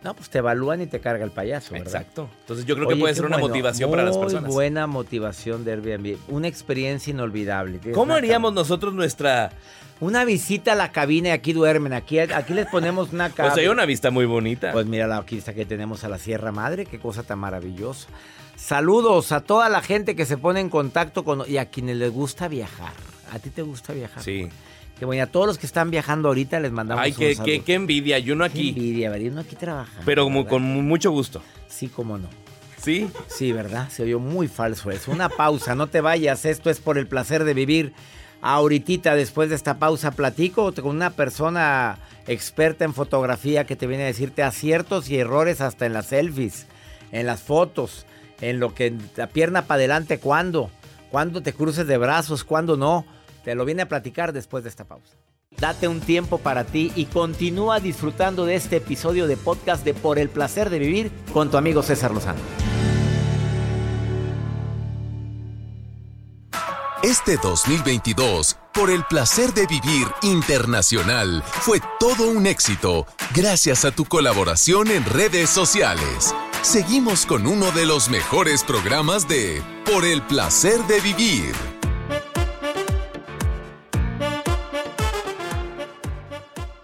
No, 0.03 0.15
pues 0.15 0.31
te 0.31 0.39
evalúan 0.39 0.81
y 0.81 0.87
te 0.87 1.01
carga 1.01 1.25
el 1.25 1.31
payaso, 1.31 1.73
¿verdad? 1.73 1.89
Exacto. 1.89 2.29
Entonces 2.41 2.65
yo 2.67 2.75
creo 2.75 2.89
que 2.89 2.97
puede 2.97 3.15
ser 3.15 3.27
una 3.27 3.37
bueno, 3.37 3.49
motivación 3.49 3.91
para 3.91 4.05
las 4.05 4.17
muy 4.17 4.25
personas. 4.27 4.51
buena 4.53 4.87
motivación 4.87 5.65
de 5.65 5.73
Airbnb. 5.73 6.17
Una 6.29 6.49
experiencia 6.49 7.11
inolvidable. 7.11 7.81
¿Cómo 7.93 8.15
haríamos 8.15 8.53
nosotros 8.53 8.95
nuestra... 8.95 9.51
Una 10.01 10.25
visita 10.25 10.73
a 10.73 10.77
la 10.77 10.93
cabina 10.93 11.29
y 11.29 11.33
aquí 11.33 11.53
duermen. 11.53 11.93
Aquí, 11.93 12.19
aquí 12.19 12.55
les 12.55 12.67
ponemos 12.69 13.13
una 13.13 13.25
Pues 13.29 13.35
cabina. 13.37 13.55
hay 13.61 13.69
una 13.69 13.85
vista 13.85 14.11
muy 14.11 14.25
bonita. 14.25 14.73
Pues 14.73 14.87
mira 14.87 15.07
la 15.07 15.21
vista 15.21 15.53
que 15.53 15.67
tenemos 15.67 16.05
a 16.05 16.09
la 16.09 16.17
Sierra 16.17 16.53
Madre, 16.53 16.87
qué 16.87 16.99
cosa 16.99 17.23
tan 17.23 17.39
maravillosa. 17.39 18.09
Saludos 18.57 19.33
a 19.33 19.41
toda 19.43 19.69
la 19.69 19.83
gente 19.83 20.17
que 20.17 20.25
se 20.25 20.39
pone 20.39 20.61
en 20.61 20.71
contacto 20.71 21.23
con 21.25 21.43
y 21.47 21.59
a 21.59 21.67
quienes 21.67 21.97
les 21.97 22.11
gusta 22.11 22.49
viajar. 22.49 22.93
¿A 23.33 23.39
ti 23.39 23.51
te 23.51 23.61
gusta 23.63 23.93
viajar? 23.93 24.23
sí. 24.23 24.49
Qué 25.01 25.07
bueno, 25.07 25.23
a 25.25 25.27
todos 25.27 25.47
los 25.47 25.57
que 25.59 25.65
están 25.67 25.91
viajando 25.91 26.29
ahorita 26.29 26.61
les 26.61 26.71
mandamos 26.71 27.03
Ay, 27.03 27.13
qué, 27.13 27.35
qué, 27.43 27.63
qué 27.63 27.75
envidia. 27.75 28.19
Y 28.19 28.31
uno 28.31 28.45
Qué 28.45 28.51
aquí. 28.51 28.69
envidia, 28.69 29.09
¿verdad? 29.11 29.25
Y 29.25 29.29
uno 29.31 29.41
aquí 29.41 29.57
trabajando. 29.57 30.03
Pero 30.05 30.29
¿verdad? 30.29 30.47
con 30.49 30.63
mu- 30.63 30.83
mucho 30.83 31.11
gusto. 31.11 31.43
Sí, 31.69 31.89
cómo 31.89 32.19
no. 32.19 32.29
¿Sí? 32.83 33.11
Sí, 33.27 33.51
¿verdad? 33.53 33.89
Se 33.91 34.03
oyó 34.03 34.19
muy 34.21 34.47
falso 34.47 34.91
eso. 34.91 35.11
Una 35.11 35.29
pausa, 35.31 35.75
no 35.75 35.87
te 35.87 36.01
vayas. 36.03 36.45
Esto 36.45 36.69
es 36.71 36.81
por 36.81 36.99
el 36.99 37.07
placer 37.07 37.45
de 37.45 37.55
vivir. 37.55 37.93
Ahorita, 38.43 39.15
después 39.15 39.49
de 39.51 39.57
esta 39.57 39.79
pausa, 39.79 40.11
platico 40.13 40.73
con 40.75 40.97
una 40.97 41.11
persona 41.11 41.99
experta 42.27 42.85
en 42.85 42.95
fotografía 42.95 43.65
que 43.65 43.77
te 43.77 43.87
viene 43.87 44.05
a 44.05 44.07
decirte 44.07 44.43
aciertos 44.43 45.11
y 45.11 45.19
errores 45.19 45.61
hasta 45.61 45.85
en 45.87 45.93
las 45.95 46.07
selfies, 46.07 46.67
en 47.13 47.27
las 47.27 47.41
fotos, 47.43 48.07
en 48.41 48.61
lo 48.61 48.75
que 48.75 48.95
la 49.17 49.27
pierna 49.29 49.63
para 49.63 49.77
adelante, 49.79 50.19
cuándo, 50.19 50.71
cuándo 51.11 51.43
te 51.43 51.53
cruces 51.53 51.87
de 51.87 51.99
brazos, 51.99 52.45
cuándo 52.45 52.77
no. 52.77 53.05
Te 53.45 53.55
lo 53.55 53.65
viene 53.65 53.83
a 53.83 53.89
platicar 53.89 54.33
después 54.33 54.65
de 54.65 54.71
esta 54.71 54.85
pausa. 54.85 55.17
Date 55.59 55.89
un 55.89 56.01
tiempo 56.01 56.39
para 56.39 56.65
ti 56.65 56.93
y 56.95 57.07
continúa 57.07 57.81
disfrutando 57.81 58.47
de 58.47 58.55
este 58.55 58.77
episodio 58.77 59.27
de 59.27 59.37
podcast 59.37 59.85
de 59.85 59.95
Por 59.95 60.19
el 60.19 60.29
placer 60.29 60.71
de 60.71 60.79
vivir 60.79 61.11
con 61.33 61.51
tu 61.51 61.57
amigo 61.57 61.83
César 61.83 62.13
Lozano. 62.13 62.41
Este 67.03 67.39
2022, 67.39 68.59
por 68.75 68.91
el 68.91 69.05
placer 69.05 69.55
de 69.55 69.67
vivir 69.67 70.07
internacional, 70.23 71.43
fue 71.47 71.81
todo 71.99 72.31
un 72.31 72.47
éxito 72.47 73.07
gracias 73.35 73.87
a 73.87 73.91
tu 73.91 74.05
colaboración 74.05 74.89
en 74.89 75.05
redes 75.07 75.49
sociales. 75.49 76.35
Seguimos 76.61 77.25
con 77.25 77.47
uno 77.47 77.71
de 77.73 77.87
los 77.87 78.11
mejores 78.11 78.65
programas 78.65 79.27
de 79.27 79.63
Por 79.87 80.05
el 80.05 80.21
placer 80.21 80.79
de 80.89 81.01
vivir. 81.01 81.80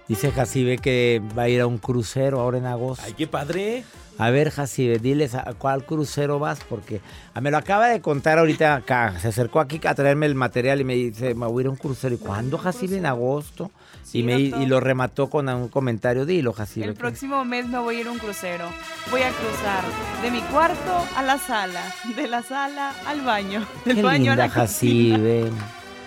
Dice 0.09 0.31
Jacibe 0.31 0.79
que 0.79 1.21
va 1.37 1.43
a 1.43 1.49
ir 1.49 1.61
a 1.61 1.67
un 1.67 1.79
crucero 1.79 2.41
ahora 2.41 2.59
en 2.59 2.67
agosto. 2.67 3.03
Ay, 3.05 3.15
qué 3.15 3.27
padre. 3.27 3.85
A 4.19 4.31
ver, 4.31 4.51
Jacibe, 4.51 4.99
diles 4.99 5.35
a 5.35 5.43
cuál 5.59 5.85
crucero 5.85 6.39
vas, 6.39 6.61
porque 6.67 7.03
ah, 7.35 7.41
me 7.43 7.51
lo 7.51 7.59
acaba 7.59 7.89
de 7.89 8.01
contar 8.01 8.39
ahorita 8.39 8.75
acá. 8.77 9.19
Se 9.21 9.29
acercó 9.29 9.61
aquí 9.61 9.79
a 9.85 9.95
traerme 9.95 10.25
el 10.27 10.35
material 10.35 10.81
y 10.81 10.85
me 10.85 10.95
dice, 10.95 11.35
me 11.35 11.47
voy 11.47 11.61
a 11.61 11.65
ir 11.65 11.67
a 11.67 11.71
un 11.71 11.77
crucero. 11.77 12.15
¿Y 12.15 12.19
cuándo, 12.19 12.57
Jacibe? 12.57 12.97
En 12.97 13.05
agosto. 13.05 13.71
Sí, 14.05 14.21
y, 14.21 14.23
me, 14.23 14.39
y 14.39 14.67
lo 14.67 14.79
remató 14.81 15.29
con 15.29 15.49
un 15.49 15.69
comentario. 15.69 16.25
Dilo, 16.25 16.53
Jacibe. 16.55 16.87
El 16.87 16.93
que- 16.95 16.99
próximo 17.01 17.45
mes 17.45 17.67
me 17.67 17.79
voy 17.79 17.97
a 17.97 18.01
ir 18.01 18.07
a 18.07 18.13
un 18.13 18.19
crucero. 18.19 18.69
Voy 19.11 19.21
a 19.23 19.31
cruzar 19.31 19.85
de 20.23 20.31
mi 20.31 20.41
cuarto 20.41 21.05
a 21.17 21.23
la 21.23 21.37
sala, 21.39 21.83
de 22.15 22.27
la 22.29 22.43
sala 22.43 22.95
al 23.07 23.21
baño, 23.23 23.67
del 23.85 23.97
Qué 23.97 24.03
baño 24.03 24.33
a 24.33 24.37
linda, 24.37 24.47
la 24.47 24.55
cocina. 24.55 25.17
Jacibe. 25.19 25.51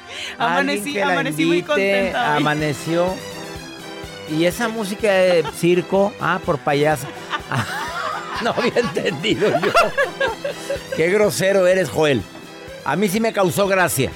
Amanecí- 0.39 0.95
la 0.95 1.11
amanecí 1.11 1.45
muy 1.45 1.61
contenta 1.61 2.31
hoy. 2.33 2.41
Amaneció. 2.41 3.13
Y 4.31 4.45
esa 4.45 4.67
música 4.67 5.11
de 5.11 5.43
circo, 5.55 6.13
ah, 6.19 6.39
por 6.45 6.59
payaso. 6.59 7.07
no 8.43 8.51
había 8.51 8.79
entendido 8.79 9.49
yo. 9.61 9.71
Qué 10.95 11.09
grosero 11.09 11.65
eres, 11.67 11.89
Joel. 11.89 12.21
A 12.85 12.95
mí 12.95 13.07
sí 13.07 13.19
me 13.19 13.33
causó 13.33 13.67
gracia. 13.67 14.11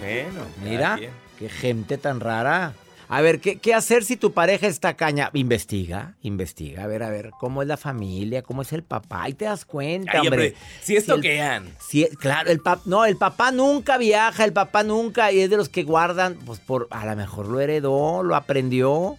Bueno, 0.00 0.40
Mira, 0.62 0.98
qué 1.38 1.48
gente 1.48 1.98
tan 1.98 2.20
rara. 2.20 2.74
A 3.08 3.20
ver, 3.20 3.40
¿qué, 3.40 3.56
qué 3.58 3.74
hacer 3.74 4.04
si 4.04 4.16
tu 4.16 4.32
pareja 4.32 4.66
está 4.66 4.94
caña? 4.94 5.28
Investiga, 5.34 6.14
investiga. 6.22 6.82
A 6.84 6.86
ver, 6.86 7.02
a 7.02 7.10
ver, 7.10 7.30
¿cómo 7.38 7.60
es 7.60 7.68
la 7.68 7.76
familia? 7.76 8.42
¿Cómo 8.42 8.62
es 8.62 8.72
el 8.72 8.82
papá? 8.82 9.28
Y 9.28 9.34
te 9.34 9.44
das 9.44 9.66
cuenta, 9.66 10.12
Ay, 10.14 10.20
hombre. 10.28 10.54
si 10.82 10.96
esto 10.96 11.16
el- 11.16 11.20
quean. 11.20 11.74
Sí, 11.78 12.08
claro, 12.18 12.50
el 12.50 12.60
pap 12.60 12.86
no, 12.86 13.04
el 13.04 13.18
papá 13.18 13.52
nunca 13.52 13.98
viaja, 13.98 14.44
el 14.44 14.54
papá 14.54 14.82
nunca, 14.82 15.30
y 15.30 15.40
es 15.40 15.50
de 15.50 15.58
los 15.58 15.68
que 15.68 15.82
guardan, 15.82 16.36
pues 16.46 16.58
por, 16.58 16.88
a 16.90 17.04
lo 17.04 17.14
mejor 17.14 17.48
lo 17.48 17.60
heredó, 17.60 18.22
lo 18.22 18.34
aprendió. 18.34 19.18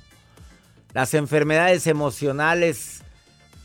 Las 0.94 1.14
enfermedades 1.14 1.88
emocionales, 1.88 3.02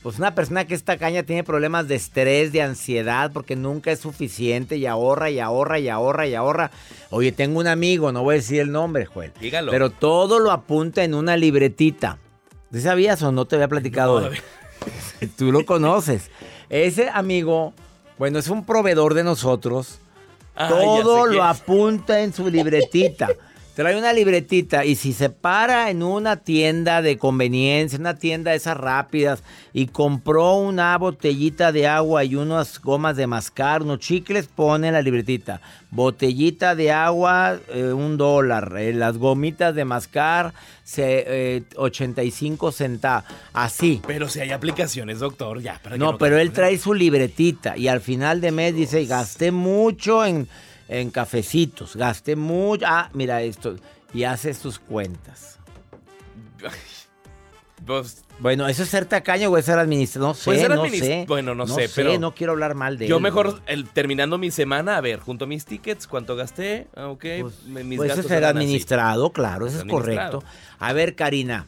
pues 0.03 0.19
una 0.19 0.35
persona 0.35 0.67
que 0.67 0.75
está 0.75 0.97
caña 0.97 1.25
tiene 1.25 1.45
problemas 1.45 1.87
de 1.89 1.95
estrés, 1.97 2.53
de 2.53 2.63
ansiedad, 2.63 3.31
porque 3.33 3.55
nunca 3.57 3.91
es 3.91 4.01
suficiente 4.01 4.77
y 4.77 4.87
ahorra 4.87 5.31
y 5.31 5.39
ahorra 5.39 5.79
y 5.79 5.89
ahorra 5.89 6.27
y 6.27 6.35
ahorra. 6.35 6.71
Oye, 7.11 7.33
tengo 7.33 7.61
un 7.61 7.67
amigo, 7.67 8.13
no 8.13 8.23
voy 8.23 8.35
a 8.35 8.39
decir 8.39 8.61
el 8.61 8.73
nombre, 8.73 9.05
Joel. 9.05 9.33
Dígalo. 9.41 9.71
Pero 9.71 9.91
todo 9.91 10.39
lo 10.39 10.53
apunta 10.53 11.05
en 11.05 11.15
una 11.15 11.37
libretita. 11.37 12.19
¿Sí 12.73 12.81
sabías 12.81 13.23
o 13.23 13.33
no 13.33 13.45
te 13.47 13.57
había 13.57 13.69
platicado? 13.69 14.21
No, 14.21 14.29
Tú 15.37 15.53
lo 15.53 15.67
conoces. 15.67 16.31
Ese 16.71 17.11
amigo, 17.11 17.75
bueno, 18.19 18.39
es 18.39 18.49
un 18.49 18.65
proveedor 18.65 19.15
de 19.15 19.25
nosotros. 19.25 19.99
Ah, 20.55 20.69
Todo 20.69 21.27
lo 21.27 21.45
apunta 21.45 22.21
en 22.21 22.33
su 22.33 22.49
libretita. 22.49 23.29
Trae 23.79 23.97
una 23.97 24.13
libretita 24.13 24.85
y 24.85 24.97
si 24.97 25.13
se 25.13 25.31
para 25.31 25.89
en 25.89 26.03
una 26.03 26.39
tienda 26.39 27.01
de 27.01 27.17
conveniencia, 27.17 27.97
una 27.97 28.19
tienda 28.19 28.51
de 28.51 28.57
esas 28.57 28.77
rápidas, 28.77 29.45
y 29.73 29.87
compró 29.87 30.57
una 30.57 30.99
botellita 30.99 31.71
de 31.71 31.87
agua 31.87 32.25
y 32.25 32.35
unas 32.35 32.83
gomas 32.83 33.17
de 33.17 33.29
mascar, 33.29 33.83
unos 33.83 34.01
chicles, 34.01 34.49
pone 34.49 34.91
la 34.91 35.01
libretita. 35.01 35.61
Botellita 35.93 36.75
de 36.75 36.91
agua, 36.91 37.61
eh, 37.69 37.93
un 37.93 38.17
dólar. 38.17 38.75
eh, 38.79 38.93
las 38.93 39.17
gomitas 39.17 39.77
de 39.77 39.85
mascar, 39.85 40.55
se, 40.83 41.25
eh, 41.29 41.63
85 41.77 42.73
centavos. 42.73 43.31
Así. 43.53 44.03
Pero 44.09 44.29
si 44.29 44.41
hay 44.41 44.51
aplicaciones, 44.51 45.21
doctor, 45.21 45.63
ya. 45.63 45.79
para 45.81 45.95
que 45.95 46.01
No, 46.01 46.19
pero 46.19 46.41
él 46.41 46.51
trae 46.51 46.79
su 46.79 46.95
libretita 46.95 47.77
y 47.77 47.87
al 47.87 48.01
final 48.01 48.41
de 48.41 48.51
mes 48.51 48.75
dice, 48.75 49.05
gasté 49.05 49.53
mucho 49.53 50.25
en, 50.25 50.49
en 50.89 51.11
cafecitos, 51.11 51.95
gasté 51.97 52.35
mucho, 52.37 52.85
ah, 52.89 53.11
mira 53.13 53.43
esto, 53.43 53.77
y 54.15 54.25
hace 54.25 54.55
sus 54.55 54.79
cuentas. 54.79 55.59
Pues, 57.87 58.25
Bueno, 58.41 58.67
¿eso 58.69 58.83
es 58.83 58.89
ser 58.89 59.07
tacaño 59.07 59.51
o 59.51 59.57
es 59.57 59.65
ser 59.65 59.79
administrador? 59.79 60.31
No 60.31 60.35
sé, 60.35 60.45
Pues 60.47 60.61
ser 60.61 60.71
no 60.71 60.85
administ- 60.85 60.99
sé. 61.01 61.25
bueno, 61.29 61.55
no 61.55 61.67
sé, 61.67 61.89
pero- 61.95 62.19
no 62.19 62.35
quiero 62.35 62.53
hablar 62.53 62.75
mal 62.75 62.99
de 62.99 63.07
yo 63.07 63.17
él. 63.19 63.23
mejor 63.23 63.63
el- 63.67 63.89
terminando 63.89 64.37
mi 64.37 64.51
semana, 64.51 64.97
a 64.97 65.01
ver, 65.01 65.21
junto 65.21 65.45
a 65.45 65.49
mis 65.49 65.65
tickets, 65.65 66.09
cuánto 66.09 66.35
gasté, 66.35 66.89
ah, 66.97 67.07
ok, 67.07 67.25
Pues, 67.41 67.63
me- 67.67 67.85
mis 67.85 67.97
pues 67.99 68.11
eso 68.11 68.21
es 68.21 68.27
gastos 68.27 68.29
ser 68.37 68.45
así. 68.45 68.51
administrado, 68.59 69.33
claro, 69.33 69.67
eso 69.69 69.79
es 69.79 69.85
correcto. 69.85 70.43
A 70.81 70.93
ver, 70.93 71.15
Karina, 71.15 71.67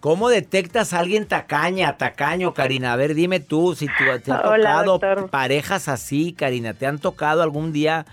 ¿cómo 0.00 0.30
detectas 0.30 0.94
a 0.94 1.00
alguien 1.00 1.26
tacaña, 1.26 1.98
tacaño, 1.98 2.54
Karina? 2.54 2.94
A 2.94 2.96
ver, 2.96 3.14
dime 3.14 3.38
tú, 3.38 3.74
si 3.74 3.86
tú, 3.86 3.92
te 4.24 4.32
ha 4.32 4.40
Hola, 4.48 4.56
tocado 4.82 4.92
doctor. 4.98 5.30
parejas 5.30 5.88
así, 5.88 6.32
Karina, 6.32 6.72
¿te 6.72 6.86
han 6.86 6.98
tocado 6.98 7.42
algún 7.42 7.70
día 7.70 8.06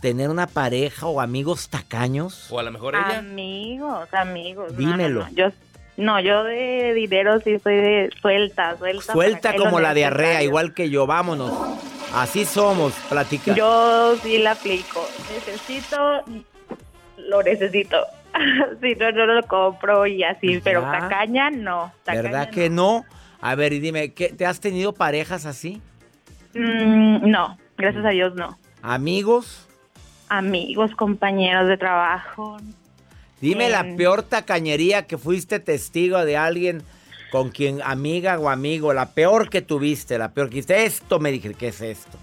tener 0.00 0.30
una 0.30 0.46
pareja 0.46 1.06
o 1.06 1.20
amigos 1.20 1.68
tacaños? 1.68 2.50
O 2.50 2.58
a 2.58 2.62
lo 2.62 2.72
mejor 2.72 2.94
ella. 2.94 3.18
Amigos, 3.18 4.12
amigos. 4.12 4.76
Dímelo. 4.76 5.20
No, 5.20 5.26
no, 5.26 5.34
Yo, 5.34 5.48
no, 5.96 6.20
yo 6.20 6.44
de 6.44 6.94
dinero 6.94 7.40
sí 7.40 7.58
soy 7.58 7.76
de 7.76 8.10
suelta, 8.20 8.76
suelta. 8.78 9.12
Suelta 9.12 9.54
como 9.54 9.80
la 9.80 9.94
diarrea, 9.94 10.42
igual 10.42 10.74
que 10.74 10.90
yo, 10.90 11.06
vámonos. 11.06 11.52
Así 12.14 12.44
somos, 12.44 12.92
platica. 13.08 13.54
Yo 13.54 14.16
sí 14.16 14.38
la 14.38 14.52
aplico. 14.52 15.06
Necesito, 15.32 16.24
lo 17.16 17.42
necesito. 17.42 17.98
si 18.80 18.94
no, 18.94 19.12
no 19.12 19.26
lo 19.26 19.42
compro 19.44 20.06
y 20.06 20.22
así. 20.24 20.60
Pero 20.62 20.82
tacaña, 20.82 21.50
no. 21.50 21.92
Tacaña, 22.04 22.22
¿Verdad 22.22 22.50
que 22.50 22.70
no? 22.70 23.04
A 23.40 23.54
ver, 23.54 23.72
y 23.72 23.80
dime, 23.80 24.12
¿qué, 24.12 24.28
¿te 24.30 24.46
has 24.46 24.60
tenido 24.60 24.92
parejas 24.92 25.46
así? 25.46 25.80
Mm, 26.54 27.30
no, 27.30 27.58
gracias 27.76 28.04
a 28.04 28.10
Dios 28.10 28.34
no. 28.34 28.58
¿Amigos? 28.82 29.68
Amigos, 30.30 30.94
compañeros 30.94 31.68
de 31.68 31.76
trabajo. 31.76 32.56
Dime 33.40 33.68
la 33.68 33.84
peor 33.96 34.22
tacañería 34.22 35.06
que 35.08 35.18
fuiste 35.18 35.58
testigo 35.58 36.24
de 36.24 36.36
alguien 36.36 36.84
con 37.32 37.50
quien, 37.50 37.80
amiga 37.82 38.38
o 38.38 38.48
amigo, 38.48 38.92
la 38.92 39.12
peor 39.12 39.50
que 39.50 39.60
tuviste, 39.60 40.18
la 40.18 40.32
peor 40.32 40.48
que 40.48 40.58
hiciste. 40.58 40.84
Esto 40.84 41.18
me 41.18 41.32
dije, 41.32 41.54
¿qué 41.54 41.68
es 41.68 41.80
esto? 41.80 42.16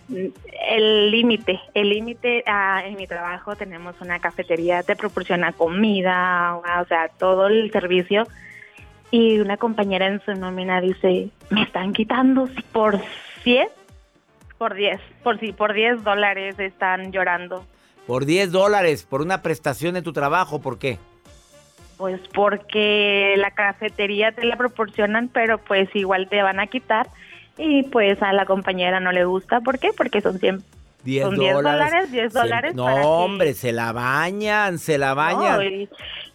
El 0.69 1.11
límite, 1.11 1.59
el 1.73 1.89
límite, 1.89 2.43
ah, 2.45 2.81
en 2.85 2.95
mi 2.95 3.07
trabajo 3.07 3.57
tenemos 3.57 3.99
una 3.99 4.19
cafetería, 4.19 4.83
te 4.83 4.95
proporciona 4.95 5.51
comida, 5.51 6.49
ah, 6.49 6.81
o 6.81 6.85
sea, 6.85 7.09
todo 7.09 7.47
el 7.47 7.71
servicio. 7.71 8.25
Y 9.11 9.39
una 9.39 9.57
compañera 9.57 10.07
en 10.07 10.21
su 10.23 10.33
nómina 10.33 10.79
dice, 10.79 11.29
me 11.49 11.63
están 11.63 11.91
quitando 11.91 12.49
por 12.71 13.01
10, 13.43 13.67
por 14.57 14.75
10, 14.75 14.99
por 15.23 15.39
si 15.39 15.51
por 15.51 15.73
10 15.73 16.05
dólares 16.05 16.57
están 16.57 17.11
llorando. 17.11 17.65
Por 18.07 18.25
10 18.25 18.51
dólares, 18.51 19.05
por 19.07 19.21
una 19.21 19.41
prestación 19.41 19.93
de 19.93 20.01
tu 20.01 20.13
trabajo, 20.13 20.59
¿por 20.61 20.79
qué? 20.79 20.97
Pues 21.97 22.21
porque 22.33 23.33
la 23.37 23.51
cafetería 23.51 24.31
te 24.31 24.45
la 24.45 24.55
proporcionan, 24.55 25.27
pero 25.29 25.57
pues 25.57 25.89
igual 25.95 26.27
te 26.29 26.41
van 26.41 26.59
a 26.59 26.67
quitar. 26.67 27.07
Y 27.57 27.83
pues 27.83 28.21
a 28.21 28.33
la 28.33 28.45
compañera 28.45 28.99
no 28.99 29.11
le 29.11 29.25
gusta. 29.25 29.59
¿Por 29.61 29.79
qué? 29.79 29.89
Porque 29.95 30.21
son 30.21 30.39
100 30.39 30.63
10 31.03 31.25
Son 31.25 31.35
10 31.39 31.53
dólares. 31.53 31.85
dólares, 31.91 32.11
10 32.11 32.33
Se- 32.33 32.39
dólares 32.39 32.75
No, 32.75 32.83
para 32.85 33.01
que- 33.01 33.07
hombre, 33.07 33.53
se 33.53 33.71
la 33.71 33.91
bañan, 33.93 34.77
se 34.77 34.97
la 34.97 35.13
bañan. 35.13 35.57
No, 35.57 35.63
y, 35.63 35.89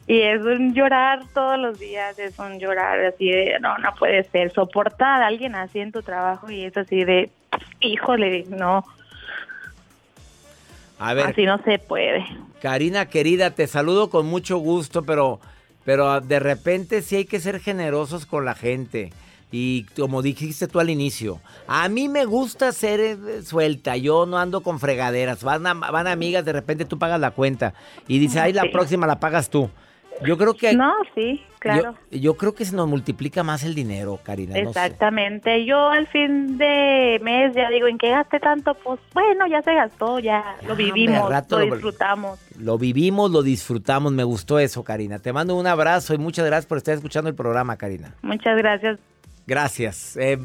y 0.07 0.20
es 0.23 0.40
un 0.42 0.75
llorar 0.75 1.20
todos 1.33 1.59
los 1.59 1.79
días, 1.79 2.18
es 2.18 2.38
un 2.38 2.59
llorar 2.59 2.99
así 3.05 3.31
de, 3.31 3.59
no, 3.61 3.77
no 3.79 3.94
puede 3.94 4.25
ser, 4.25 4.51
soportar 4.53 5.23
a 5.23 5.27
alguien 5.29 5.55
así 5.55 5.79
en 5.79 5.92
tu 5.92 6.03
trabajo 6.03 6.51
y 6.51 6.64
es 6.64 6.77
así 6.77 7.05
de, 7.05 7.31
híjole, 7.81 8.46
no, 8.49 8.85
A 11.03 11.15
ver, 11.15 11.27
así 11.27 11.45
no 11.45 11.61
se 11.65 11.79
puede. 11.79 12.25
Karina 12.61 13.07
querida, 13.07 13.51
te 13.51 13.67
saludo 13.67 14.09
con 14.09 14.27
mucho 14.27 14.59
gusto, 14.59 15.03
pero, 15.03 15.41
pero 15.85 16.21
de 16.21 16.38
repente 16.38 17.03
sí 17.03 17.17
hay 17.17 17.25
que 17.25 17.41
ser 17.41 17.59
generosos 17.61 18.25
con 18.27 18.45
la 18.45 18.55
gente. 18.55 19.12
Y 19.51 19.85
como 19.97 20.23
dijiste 20.23 20.67
tú 20.69 20.81
al 20.81 20.88
inicio, 20.88 21.41
a 21.67 21.88
mí 21.88 22.09
me 22.09 22.25
gusta 22.25 22.73
ser 22.73 23.01
eh, 23.01 23.43
suelta, 23.43 23.97
yo 23.99 24.25
no 24.25 24.38
ando 24.38 24.62
con 24.62 24.79
fregaderas. 24.81 25.43
Van, 25.45 25.67
a- 25.67 25.75
van 25.75 26.07
amigas, 26.07 26.45
de 26.45 26.53
repente 26.53 26.85
tú 26.87 26.99
pagas 26.99 27.21
la 27.21 27.33
cuenta 27.33 27.75
y 28.09 28.19
dice, 28.19 28.41
ay, 28.41 28.53
la 28.55 28.62
Sí. 28.62 28.69
próxima 28.69 29.07
la 29.07 29.21
pagas 29.21 29.51
tú. 29.51 29.69
Yo 30.25 30.38
creo 30.38 30.55
que... 30.55 30.72
No, 30.75 30.92
sí, 31.14 31.42
claro. 31.59 31.96
Yo, 32.11 32.18
yo 32.18 32.35
creo 32.37 32.55
que 32.55 32.64
se 32.64 32.77
nos 32.77 32.87
multiplica 32.87 33.42
más 33.42 33.64
el 33.64 33.75
dinero, 33.75 34.20
Karina. 34.22 34.53
no 34.53 34.72
sé. 34.72 34.81
Exactamente. 34.85 35.64
Yo 35.64 35.88
al 35.88 36.07
fin 36.07 36.59
de 36.59 37.18
mes 37.22 37.55
ya 37.57 37.68
digo, 37.70 37.88
¿en 37.88 37.98
qué 37.98 38.11
gasté 38.11 38.38
tanto? 38.38 38.75
Pues 38.75 39.01
bueno, 39.14 39.46
ya 39.48 39.62
se 39.62 39.75
gastó, 39.75 40.18
ya 40.20 40.57
Ya, 40.62 40.68
lo 40.68 40.77
vivimos, 40.77 41.25
al 41.25 41.31
rato 41.31 41.59
lo 41.59 41.66
lo- 41.66 41.75
disfrutamos. 41.75 42.38
Lo 42.59 42.79
vivimos, 42.79 43.31
lo 43.33 43.42
disfrutamos, 43.42 44.12
me 44.12 44.22
gustó 44.25 44.59
eso, 44.61 44.85
Karina. 44.85 45.18
Te 45.18 45.33
mando 45.33 45.57
un 45.57 45.66
abrazo 45.66 46.14
y 46.14 46.18
muchas 46.18 46.46
gracias 46.46 46.66
por 46.66 46.79
estar 46.79 46.94
escuchando 46.94 47.29
el 47.29 47.35
programa, 47.35 47.77
Karina. 47.77 48.14
Muchas 48.22 48.57
gracias. 48.57 48.98
Gracias. 49.46 50.16
Eh, 50.18 50.38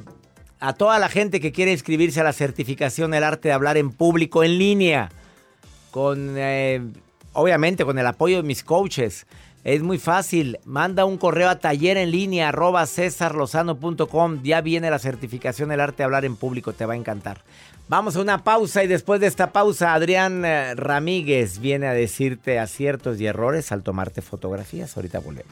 a 0.60 0.74
toda 0.74 0.98
la 0.98 1.08
gente 1.10 1.40
que 1.40 1.52
quiere 1.52 1.72
inscribirse 1.72 2.20
a 2.20 2.24
la 2.24 2.34
certificación 2.34 3.14
El 3.14 3.24
Arte 3.24 3.50
de 3.50 3.54
Hablar 3.54 3.78
en 3.78 3.92
Público 3.92 4.44
en 4.44 4.58
línea, 4.58 5.10
con, 5.92 6.34
eh, 6.36 6.82
obviamente, 7.34 7.86
con 7.86 8.00
el 8.00 8.08
apoyo 8.08 8.38
de 8.38 8.44
mis 8.44 8.64
coaches. 8.64 9.28
Es 9.68 9.84
muy 9.84 9.98
fácil. 9.98 10.60
Manda 10.64 11.04
un 11.04 11.18
correo 11.18 11.50
a 11.50 11.60
taller 11.60 11.98
en 11.98 12.10
línea 12.10 12.48
arroba. 12.48 12.86
Ya 14.42 14.62
viene 14.62 14.90
la 14.90 14.98
certificación 14.98 15.74
El 15.74 15.82
Arte 15.82 15.98
de 15.98 16.04
Hablar 16.06 16.24
en 16.24 16.38
Público. 16.38 16.72
Te 16.72 16.86
va 16.86 16.94
a 16.94 16.96
encantar. 16.96 17.42
Vamos 17.90 18.16
a 18.16 18.22
una 18.22 18.46
pausa 18.46 18.86
y 18.86 18.88
después 18.88 19.20
de 19.20 19.28
esta 19.28 19.52
pausa, 19.52 19.94
Adrián 19.94 20.46
eh, 20.46 20.74
Ramírez 20.74 21.60
viene 21.60 21.88
a 21.88 21.92
decirte 21.92 22.60
aciertos 22.60 23.20
y 23.20 23.26
errores 23.26 23.74
al 23.74 23.84
tomarte 23.84 24.22
fotografías. 24.22 24.96
Ahorita 24.96 25.20
volvemos. 25.20 25.52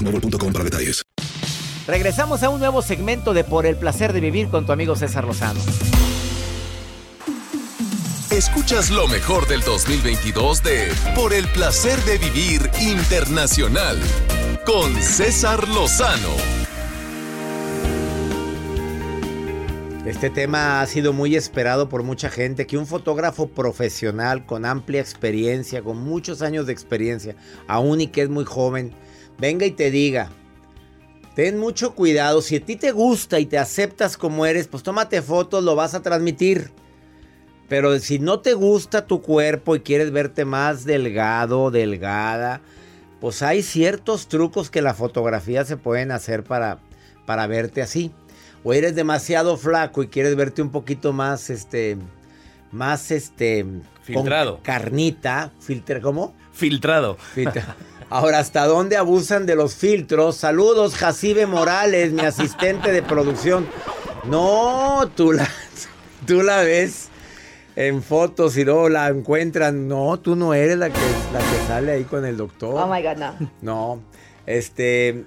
boostmobile.com 0.03 0.53
para 0.53 0.65
detalles. 0.65 1.03
Regresamos 1.87 2.43
a 2.43 2.49
un 2.49 2.59
nuevo 2.59 2.81
segmento 2.81 3.33
de 3.33 3.43
Por 3.43 3.65
el 3.65 3.75
placer 3.75 4.13
de 4.13 4.19
vivir 4.19 4.49
con 4.49 4.65
tu 4.65 4.71
amigo 4.71 4.95
César 4.95 5.25
Lozano. 5.25 5.59
Escuchas 8.29 8.89
lo 8.91 9.07
mejor 9.07 9.47
del 9.47 9.61
2022 9.61 10.63
de 10.63 10.87
Por 11.15 11.33
el 11.33 11.47
placer 11.47 11.99
de 12.05 12.17
vivir 12.17 12.69
internacional 12.79 13.99
con 14.65 14.95
César 15.01 15.67
Lozano. 15.67 16.29
Este 20.05 20.29
tema 20.29 20.81
ha 20.81 20.87
sido 20.87 21.13
muy 21.13 21.35
esperado 21.35 21.87
por 21.87 22.03
mucha 22.03 22.29
gente, 22.29 22.65
que 22.65 22.77
un 22.77 22.87
fotógrafo 22.87 23.49
profesional 23.49 24.45
con 24.45 24.65
amplia 24.65 24.99
experiencia, 24.99 25.83
con 25.83 25.97
muchos 25.97 26.41
años 26.41 26.65
de 26.65 26.73
experiencia, 26.73 27.35
aún 27.67 28.01
y 28.01 28.07
que 28.07 28.23
es 28.23 28.29
muy 28.29 28.43
joven, 28.43 28.93
venga 29.37 29.65
y 29.65 29.71
te 29.71 29.91
diga, 29.91 30.29
ten 31.35 31.57
mucho 31.57 31.95
cuidado, 31.95 32.41
si 32.41 32.57
a 32.57 32.61
ti 32.65 32.75
te 32.75 32.91
gusta 32.91 33.39
y 33.39 33.45
te 33.45 33.57
aceptas 33.57 34.17
como 34.17 34.45
eres, 34.45 34.67
pues 34.67 34.83
tómate 34.83 35.21
fotos, 35.21 35.63
lo 35.63 35.75
vas 35.75 35.93
a 35.93 36.01
transmitir. 36.01 36.71
Pero 37.67 37.97
si 37.99 38.19
no 38.19 38.41
te 38.41 38.53
gusta 38.53 39.07
tu 39.07 39.21
cuerpo 39.21 39.75
y 39.75 39.79
quieres 39.79 40.11
verte 40.11 40.43
más 40.43 40.83
delgado, 40.83 41.71
delgada, 41.71 42.59
pues 43.21 43.41
hay 43.41 43.63
ciertos 43.63 44.27
trucos 44.27 44.69
que 44.69 44.81
la 44.81 44.93
fotografía 44.93 45.63
se 45.63 45.77
pueden 45.77 46.11
hacer 46.11 46.43
para, 46.43 46.79
para 47.25 47.47
verte 47.47 47.81
así. 47.81 48.11
O 48.63 48.73
eres 48.73 48.93
demasiado 48.93 49.55
flaco 49.57 50.03
y 50.03 50.07
quieres 50.07 50.35
verte 50.35 50.61
un 50.61 50.69
poquito 50.69 51.13
más, 51.13 51.49
este, 51.49 51.97
más, 52.73 53.09
este, 53.09 53.65
Filtrado. 54.03 54.55
con 54.55 54.63
carnita, 54.63 55.51
¿cómo? 56.01 56.35
Filtrado. 56.51 57.17
Filtra- 57.33 57.75
Ahora, 58.11 58.39
¿hasta 58.39 58.65
dónde 58.65 58.97
abusan 58.97 59.45
de 59.45 59.55
los 59.55 59.73
filtros? 59.73 60.35
Saludos, 60.35 60.95
Jacibe 60.95 61.45
Morales, 61.45 62.11
mi 62.11 62.23
asistente 62.23 62.91
de 62.91 63.01
producción. 63.01 63.65
No, 64.25 65.09
tú 65.15 65.31
la, 65.31 65.47
tú 66.27 66.43
la 66.43 66.57
ves 66.57 67.07
en 67.77 68.03
fotos 68.03 68.57
y 68.57 68.65
luego 68.65 68.89
la 68.89 69.07
encuentran. 69.07 69.87
No, 69.87 70.19
tú 70.19 70.35
no 70.35 70.53
eres 70.53 70.77
la 70.77 70.89
que, 70.89 70.99
la 71.31 71.39
que 71.39 71.67
sale 71.69 71.93
ahí 71.93 72.03
con 72.03 72.25
el 72.25 72.35
doctor. 72.35 72.75
Oh 72.75 72.93
my 72.93 73.01
God, 73.01 73.15
no. 73.15 73.51
No, 73.61 74.01
este. 74.45 75.23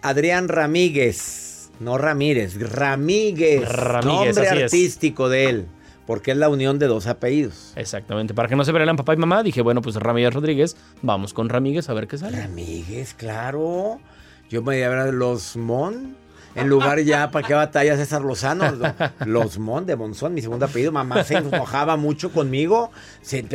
Adrián 0.00 0.48
Ramírez, 0.48 1.68
no 1.80 1.98
Ramírez, 1.98 2.58
Ramírez, 2.58 3.68
Ramírez, 3.68 4.06
nombre 4.06 4.48
así 4.48 4.56
es. 4.56 4.62
artístico 4.62 5.28
de 5.28 5.50
él, 5.50 5.66
porque 6.10 6.32
es 6.32 6.36
la 6.36 6.48
unión 6.48 6.80
de 6.80 6.88
dos 6.88 7.06
apellidos. 7.06 7.72
Exactamente. 7.76 8.34
Para 8.34 8.48
que 8.48 8.56
no 8.56 8.64
se 8.64 8.72
pelearan 8.72 8.96
papá 8.96 9.14
y 9.14 9.16
mamá, 9.16 9.44
dije, 9.44 9.62
bueno, 9.62 9.80
pues 9.80 9.94
Ramírez 9.94 10.34
Rodríguez, 10.34 10.76
vamos 11.02 11.32
con 11.32 11.48
Ramírez 11.48 11.88
a 11.88 11.94
ver 11.94 12.08
qué 12.08 12.18
sale. 12.18 12.36
Ramírez, 12.36 13.14
claro. 13.14 14.00
Yo 14.48 14.60
me 14.60 14.76
iba 14.76 14.88
a 14.88 15.04
ver 15.04 15.14
los 15.14 15.56
Mon. 15.56 16.16
En 16.56 16.68
lugar 16.68 16.98
ya, 17.02 17.30
¿para 17.30 17.46
qué 17.46 17.54
batalla 17.54 17.96
César 17.96 18.22
Lozano? 18.22 18.64
Los 19.24 19.60
Mon 19.60 19.86
de 19.86 19.94
Monzón, 19.94 20.34
mi 20.34 20.42
segundo 20.42 20.66
apellido. 20.66 20.90
Mamá 20.90 21.22
se 21.22 21.36
enojaba 21.36 21.96
mucho 21.96 22.32
conmigo. 22.32 22.90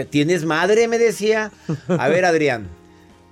¿Tienes 0.10 0.46
madre? 0.46 0.88
Me 0.88 0.98
decía. 0.98 1.52
A 1.90 2.08
ver, 2.08 2.24
Adrián, 2.24 2.70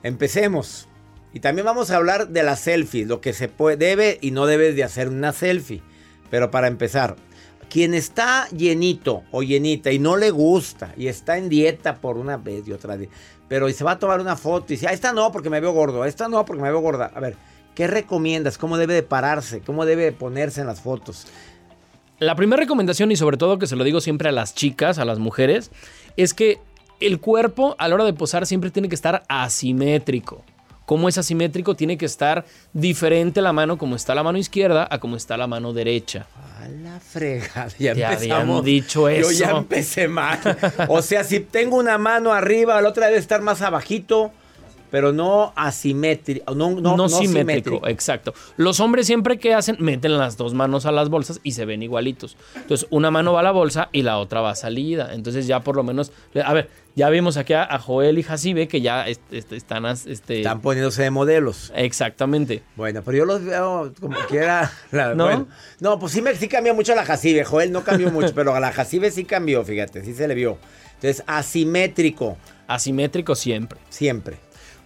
empecemos. 0.03 0.89
Y 1.31 1.39
también 1.39 1.63
vamos 1.63 1.91
a 1.91 1.95
hablar 1.95 2.27
de 2.27 2.43
la 2.43 2.57
selfie, 2.57 3.05
lo 3.05 3.21
que 3.21 3.31
se 3.31 3.47
puede, 3.47 3.77
debe 3.77 4.17
y 4.19 4.31
no 4.31 4.47
debes 4.47 4.75
de 4.75 4.83
hacer 4.83 5.07
una 5.07 5.31
selfie. 5.31 5.81
Pero 6.29 6.51
para 6.51 6.67
empezar, 6.67 7.15
quien 7.73 7.95
está 7.95 8.47
llenito 8.49 9.23
o 9.31 9.41
llenita 9.41 9.91
y 9.91 9.97
no 9.97 10.15
le 10.15 10.29
gusta 10.29 10.93
y 10.95 11.07
está 11.07 11.39
en 11.39 11.49
dieta 11.49 11.95
por 11.95 12.19
una 12.19 12.38
vez 12.38 12.67
y 12.67 12.71
otra 12.71 12.95
vez, 12.95 13.09
pero 13.47 13.67
y 13.67 13.73
se 13.73 13.83
va 13.83 13.93
a 13.93 13.99
tomar 13.99 14.21
una 14.21 14.36
foto 14.36 14.67
y 14.69 14.75
dice, 14.75 14.86
"Ah, 14.88 14.93
esta 14.93 15.12
no 15.12 15.31
porque 15.31 15.49
me 15.49 15.59
veo 15.59 15.71
gordo, 15.71 16.05
esta 16.05 16.27
no 16.27 16.45
porque 16.45 16.62
me 16.62 16.69
veo 16.69 16.81
gorda. 16.81 17.09
A 17.15 17.19
ver, 17.19 17.36
¿qué 17.73 17.88
recomiendas? 17.88 18.59
¿Cómo 18.59 18.77
debe 18.77 18.93
de 18.93 19.01
pararse? 19.01 19.62
¿Cómo 19.62 19.88
debe 19.88 20.03
de 20.03 20.12
ponerse 20.12 20.62
en 20.62 20.67
las 20.67 20.81
fotos? 20.81 21.25
La 22.19 22.36
primera 22.36 22.59
recomendación, 22.59 23.12
y 23.12 23.15
sobre 23.15 23.38
todo 23.38 23.57
que 23.57 23.65
se 23.65 23.75
lo 23.75 23.83
digo 23.83 24.01
siempre 24.01 24.29
a 24.29 24.31
las 24.31 24.53
chicas, 24.53 24.99
a 24.99 25.05
las 25.05 25.17
mujeres, 25.17 25.71
es 26.15 26.36
que 26.36 26.59
el 26.99 27.19
cuerpo 27.19 27.75
a 27.79 27.88
la 27.88 27.95
hora 27.95 28.03
de 28.03 28.13
posar 28.13 28.45
siempre 28.45 28.69
tiene 28.69 28.88
que 28.88 28.93
estar 28.93 29.23
asimétrico. 29.27 30.43
Como 30.86 31.09
es 31.09 31.17
asimétrico, 31.17 31.75
tiene 31.75 31.97
que 31.97 32.05
estar 32.05 32.45
diferente 32.71 33.41
la 33.41 33.51
mano, 33.51 33.79
como 33.79 33.95
está 33.95 34.13
la 34.13 34.21
mano 34.21 34.38
izquierda, 34.38 34.88
a 34.91 34.99
como 34.99 35.15
está 35.15 35.38
la 35.38 35.47
mano 35.47 35.73
derecha. 35.73 36.27
A 36.63 36.67
la 36.67 36.99
fregada, 36.99 37.67
ya 37.80 37.93
Te 37.93 38.04
empezamos. 38.04 38.63
dicho 38.63 39.10
Yo 39.10 39.32
ya 39.32 39.47
eso. 39.47 39.58
empecé 39.58 40.08
mal. 40.08 40.39
O 40.88 41.02
sea, 41.02 41.23
si 41.23 41.39
tengo 41.41 41.78
una 41.78 41.97
mano 41.97 42.32
arriba, 42.34 42.80
la 42.82 42.89
otra 42.89 43.08
debe 43.08 43.19
estar 43.19 43.41
más 43.41 43.62
abajito, 43.62 44.32
pero 44.93 45.12
no 45.12 45.53
asimétrico, 45.56 46.53
no, 46.53 46.69
no, 46.69 46.79
No, 46.79 46.95
no 46.97 47.10
simétrico, 47.10 47.39
simétrico. 47.39 47.88
exacto. 47.88 48.36
Los 48.58 48.79
hombres 48.79 49.08
siempre 49.08 49.39
que 49.39 49.56
hacen, 49.56 49.75
meten 49.79 50.19
las 50.19 50.38
dos 50.38 50.53
manos 50.53 50.86
a 50.86 50.91
las 50.91 51.10
bolsas 51.10 51.39
y 51.41 51.53
se 51.53 51.65
ven 51.65 51.82
igualitos. 51.82 52.38
Entonces, 52.56 52.86
una 52.91 53.10
mano 53.10 53.34
va 53.34 53.39
a 53.39 53.43
la 53.43 53.49
bolsa 53.51 53.89
y 53.91 54.03
la 54.03 54.19
otra 54.19 54.41
va 54.41 54.51
a 54.51 54.56
salida. 54.56 55.15
Entonces, 55.15 55.47
ya 55.47 55.62
por 55.62 55.75
lo 55.77 55.84
menos, 55.84 56.12
a 56.45 56.53
ver, 56.53 56.69
ya 56.95 57.10
vimos 57.10 57.38
aquí 57.38 57.53
a, 57.53 57.63
a 57.63 57.79
Joel 57.79 58.19
y 58.19 58.23
Jacibe 58.23 58.67
que 58.67 58.82
ya 58.82 59.08
est- 59.08 59.34
est- 59.34 59.51
están, 59.53 59.84
este, 59.88 60.38
Están 60.41 60.62
poniéndose 60.62 61.01
de 61.01 61.10
modelos. 61.10 61.73
exactamente. 61.75 62.62
Bueno, 62.75 63.01
pero 63.03 63.17
yo 63.17 63.25
los 63.25 63.43
veo 63.43 63.91
como 63.99 64.15
quiera. 64.29 64.71
la- 64.91 65.15
¿No? 65.15 65.23
bueno. 65.25 65.47
no, 65.79 65.97
pues 65.97 66.12
sí, 66.12 66.21
me, 66.21 66.36
sí 66.36 66.47
cambió 66.47 66.75
mucho 66.75 66.93
la 66.93 67.03
Jacibe. 67.03 67.43
Joel 67.45 67.71
no 67.71 67.84
cambió 67.84 68.12
mucho, 68.12 68.32
pero 68.36 68.53
a 68.53 68.60
la 68.60 68.71
Jacibe 68.71 69.10
sí 69.10 69.25
cambió, 69.25 69.65
fíjate, 69.65 70.06
sí 70.06 70.13
se 70.13 70.27
le 70.27 70.36
vio. 70.36 70.60
Entonces, 71.01 71.23
asimétrico, 71.25 72.38
Asimétrico 72.67 73.34
siempre. 73.36 73.79
siempre. 73.89 74.38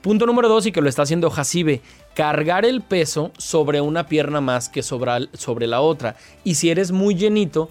Punto 0.07 0.25
número 0.25 0.47
dos, 0.47 0.65
y 0.65 0.71
que 0.71 0.79
lo 0.79 0.87
está 0.87 1.01
haciendo 1.01 1.29
Jacibe, 1.29 1.81
cargar 2.15 2.63
el 2.63 2.79
peso 2.79 3.33
sobre 3.37 3.81
una 3.81 4.07
pierna 4.07 4.39
más 4.39 4.69
que 4.69 4.81
sobre, 4.81 5.67
la 5.67 5.81
otra. 5.81 6.15
Y 6.45 6.55
si 6.55 6.69
eres 6.69 6.93
muy 6.93 7.15
llenito, 7.15 7.69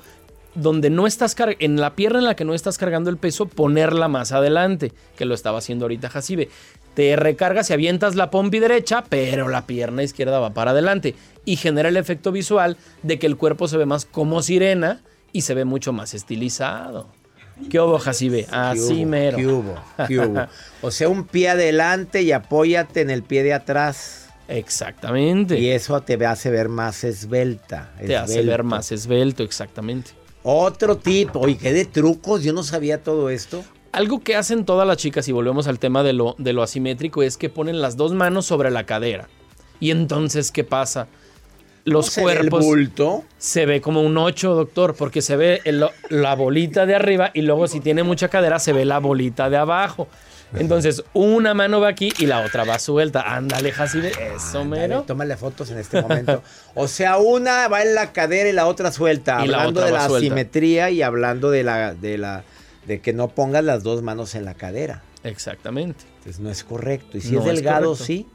donde 0.55 0.90
no 0.90 1.07
estás 1.07 1.35
en 1.61 1.81
la 1.81 1.94
pierna 1.94 2.18
en 2.18 2.27
la 2.27 2.37
que 2.37 2.44
no 2.44 2.53
estás 2.53 2.77
cargando 2.77 3.09
el 3.09 3.16
peso, 3.16 3.46
ponerla 3.46 4.09
más 4.09 4.33
adelante, 4.33 4.92
que 5.16 5.25
lo 5.25 5.33
estaba 5.33 5.61
haciendo 5.61 5.87
ahorita 5.87 6.11
Jacibe. 6.11 6.51
Te 6.92 7.16
recargas 7.16 7.70
y 7.70 7.72
avientas 7.72 8.16
la 8.16 8.31
pompi 8.31 8.59
derecha, 8.59 9.03
pero 9.09 9.49
la 9.49 9.66
pierna 9.66 10.03
izquierda 10.03 10.38
va 10.38 10.53
para 10.53 10.72
adelante. 10.72 11.14
Y 11.46 11.57
genera 11.57 11.88
el 11.88 11.96
efecto 11.96 12.33
visual 12.33 12.77
de 13.03 13.18
que 13.18 13.27
el 13.27 13.38
cuerpo 13.38 13.66
se 13.66 13.79
ve 13.79 13.87
más 13.87 14.05
como 14.05 14.42
sirena 14.42 15.01
y 15.33 15.40
se 15.40 15.55
ve 15.55 15.64
mucho 15.64 15.94
más 15.94 16.12
estilizado. 16.12 17.07
¿Qué 17.71 17.81
hubo, 17.81 17.99
Jacibe? 17.99 18.45
¿Qué 18.45 18.55
Así 18.55 19.03
hubo? 19.03 19.07
mero. 19.11 19.37
¿Qué 19.37 19.47
hubo? 19.47 19.75
¿Qué 20.07 20.19
hubo? 20.21 20.47
O 20.83 20.90
sea, 20.90 21.09
un 21.09 21.25
pie 21.25 21.51
adelante 21.51 22.23
y 22.23 22.33
apóyate 22.33 23.01
en 23.01 23.11
el 23.11 23.23
pie 23.23 23.42
de 23.42 23.55
atrás. 23.55 24.29
Exactamente. 24.49 25.59
Y 25.59 25.71
eso 25.71 26.01
te 26.03 26.25
hace 26.25 26.51
ver 26.51 26.69
más 26.69 27.03
esbelta. 27.05 27.92
Te 28.05 28.16
hace 28.16 28.42
ver 28.42 28.62
más 28.62 28.92
esbelto, 28.92 29.42
exactamente. 29.42 30.12
Otro 30.42 30.97
tip. 30.99 31.35
Oye, 31.35 31.59
¿qué 31.59 31.73
de 31.73 31.85
trucos? 31.85 32.45
Yo 32.45 32.53
no 32.53 32.62
sabía 32.62 33.03
todo 33.03 33.31
esto. 33.31 33.64
Algo 33.90 34.21
que 34.23 34.37
hacen 34.37 34.64
todas 34.64 34.87
las 34.87 34.99
chicas, 34.99 35.27
y 35.27 35.33
volvemos 35.33 35.66
al 35.66 35.79
tema 35.79 36.03
de 36.03 36.12
lo, 36.12 36.37
de 36.38 36.53
lo 36.53 36.62
asimétrico, 36.62 37.23
es 37.23 37.37
que 37.37 37.49
ponen 37.49 37.81
las 37.81 37.97
dos 37.97 38.12
manos 38.12 38.47
sobre 38.47 38.71
la 38.71 38.85
cadera. 38.85 39.29
Y 39.81 39.90
entonces, 39.90 40.53
¿qué 40.53 40.64
pasa? 40.64 41.09
Los 41.87 42.11
¿Cómo 42.11 42.14
se 42.14 42.25
ve 42.27 42.33
el 42.33 42.38
cuerpos 42.51 42.64
bulto. 42.64 43.25
se 43.38 43.64
ve 43.64 43.81
como 43.81 44.03
un 44.03 44.18
8, 44.18 44.55
doctor, 44.55 44.94
porque 44.94 45.22
se 45.22 45.37
ve 45.37 45.61
el- 45.64 45.85
la 46.11 46.35
bolita 46.35 46.85
de 46.85 46.94
arriba 46.96 47.31
y 47.33 47.40
luego 47.42 47.66
si 47.68 47.81
tiene 47.81 48.03
mucha 48.03 48.29
cadera 48.29 48.59
se 48.59 48.72
ve 48.75 48.85
la 48.85 48.99
bolita 48.99 49.49
de 49.49 49.57
abajo. 49.57 50.09
Entonces, 50.55 51.03
una 51.12 51.55
mano 51.55 51.81
va 51.81 51.88
aquí 51.88 52.12
y 52.18 52.27
la 52.27 52.40
otra 52.40 52.64
va 52.64 52.79
suelta. 52.79 53.22
Ándale, 53.35 53.72
Jacibe, 53.72 54.12
eso 54.37 54.64
mero. 54.64 55.03
tómale 55.07 55.37
fotos 55.37 55.70
en 55.70 55.79
este 55.79 56.01
momento. 56.03 56.42
O 56.75 56.87
sea, 56.88 57.18
una 57.18 57.66
va 57.68 57.83
en 57.83 57.94
la 57.94 58.12
cadera 58.12 58.49
y 58.49 58.53
la 58.53 58.66
otra 58.66 58.92
suelta. 58.92 59.44
Y 59.44 59.49
la 59.49 59.59
hablando 59.59 59.81
otra 59.81 59.87
de 59.87 59.92
la 59.92 60.07
suelta. 60.09 60.18
asimetría 60.27 60.90
y 60.90 61.03
hablando 61.03 61.51
de 61.51 61.62
la, 61.64 61.94
de 61.94 62.18
la, 62.18 62.44
de 62.87 63.01
que 63.01 63.12
no 63.12 63.29
pongas 63.29 63.64
las 63.64 63.83
dos 63.83 64.03
manos 64.03 64.35
en 64.35 64.44
la 64.44 64.55
cadera. 64.55 65.03
Exactamente. 65.25 66.05
Entonces 66.18 66.40
no 66.40 66.51
es 66.51 66.62
correcto. 66.64 67.18
Y 67.18 67.20
si 67.22 67.33
No 67.33 67.40
es 67.40 67.46
delgado, 67.46 67.96
sí. 67.96 68.27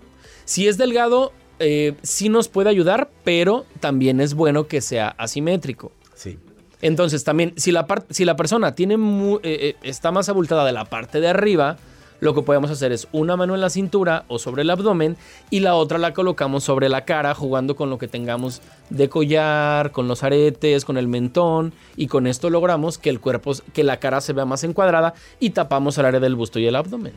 Si 0.43 0.67
es 0.67 0.77
delgado, 0.77 1.31
eh, 1.61 1.93
sí 2.01 2.27
nos 2.27 2.49
puede 2.49 2.69
ayudar, 2.69 3.09
pero 3.23 3.65
también 3.79 4.19
es 4.19 4.33
bueno 4.33 4.67
que 4.67 4.81
sea 4.81 5.15
asimétrico. 5.17 5.91
Sí. 6.15 6.37
Entonces, 6.81 7.23
también, 7.23 7.53
si 7.57 7.71
la, 7.71 7.85
si 8.09 8.25
la 8.25 8.35
persona 8.35 8.73
tiene 8.73 8.97
mu- 8.97 9.37
eh, 9.37 9.41
eh, 9.43 9.75
está 9.83 10.11
más 10.11 10.27
abultada 10.29 10.65
de 10.65 10.71
la 10.71 10.85
parte 10.85 11.21
de 11.21 11.27
arriba, 11.29 11.77
lo 12.19 12.35
que 12.35 12.43
podemos 12.43 12.69
hacer 12.69 12.91
es 12.91 13.07
una 13.11 13.35
mano 13.35 13.55
en 13.55 13.61
la 13.61 13.71
cintura 13.71 14.25
o 14.27 14.37
sobre 14.37 14.61
el 14.61 14.69
abdomen 14.69 15.17
y 15.49 15.61
la 15.61 15.73
otra 15.73 15.97
la 15.97 16.13
colocamos 16.13 16.63
sobre 16.63 16.87
la 16.87 17.03
cara, 17.03 17.33
jugando 17.33 17.75
con 17.75 17.89
lo 17.89 17.97
que 17.97 18.07
tengamos 18.07 18.61
de 18.91 19.09
collar, 19.09 19.91
con 19.91 20.07
los 20.07 20.23
aretes, 20.23 20.85
con 20.85 20.97
el 20.97 21.07
mentón, 21.07 21.73
y 21.95 22.05
con 22.07 22.27
esto 22.27 22.51
logramos 22.51 22.99
que 22.99 23.09
el 23.09 23.19
cuerpo, 23.19 23.53
que 23.73 23.83
la 23.83 23.97
cara 23.97 24.21
se 24.21 24.33
vea 24.33 24.45
más 24.45 24.63
encuadrada 24.63 25.15
y 25.39 25.51
tapamos 25.51 25.97
el 25.97 26.05
área 26.05 26.19
del 26.19 26.35
busto 26.35 26.59
y 26.59 26.67
el 26.67 26.75
abdomen. 26.75 27.13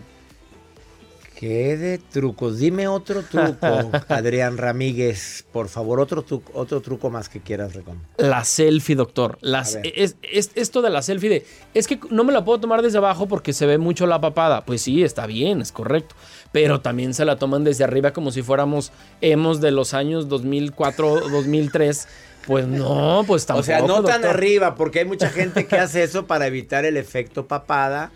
¿Qué 1.46 1.76
de 1.76 1.98
trucos? 1.98 2.59
Dime 2.59 2.88
otro 2.88 3.22
truco, 3.22 3.90
Adrián 4.09 4.57
Ramírez. 4.57 5.44
Por 5.52 5.68
favor, 5.68 6.00
otro, 6.00 6.24
tru- 6.24 6.40
otro 6.54 6.80
truco 6.80 7.11
más 7.11 7.28
que 7.28 7.40
quieras 7.42 7.74
recomendar. 7.74 8.09
La 8.16 8.44
selfie, 8.44 8.96
doctor. 8.96 9.37
Las, 9.42 9.78
es, 9.83 10.16
es- 10.22 10.52
esto 10.54 10.80
de 10.80 10.88
la 10.88 11.02
selfie 11.02 11.28
de, 11.28 11.46
es 11.74 11.87
que 11.87 12.00
no 12.09 12.24
me 12.24 12.33
la 12.33 12.46
puedo 12.46 12.61
tomar 12.61 12.80
desde 12.80 12.96
abajo 12.96 13.28
porque 13.28 13.52
se 13.52 13.66
ve 13.66 13.76
mucho 13.76 14.07
la 14.07 14.22
papada. 14.22 14.64
Pues 14.64 14.80
sí, 14.80 15.02
está 15.04 15.26
bien, 15.26 15.61
es 15.61 15.70
correcto. 15.70 16.14
Pero 16.50 16.80
también 16.80 17.12
se 17.12 17.26
la 17.26 17.37
toman 17.37 17.62
desde 17.62 17.85
arriba 17.85 18.12
como 18.14 18.30
si 18.30 18.40
fuéramos 18.42 18.90
hemos 19.20 19.61
de 19.61 19.70
los 19.70 19.92
años 19.92 20.30
2004, 20.30 21.28
2003. 21.28 22.09
Pues 22.46 22.66
no, 22.66 23.22
pues 23.26 23.44
tampoco. 23.44 23.61
o 23.61 23.64
sea, 23.66 23.80
no 23.80 24.02
tan 24.02 24.22
doctor. 24.22 24.30
arriba, 24.30 24.74
porque 24.76 25.00
hay 25.00 25.04
mucha 25.04 25.28
gente 25.28 25.66
que 25.66 25.76
hace 25.76 26.04
eso 26.04 26.26
para 26.26 26.46
evitar 26.46 26.87
el 26.87 26.96
efecto 26.96 27.46
papada. 27.46 28.12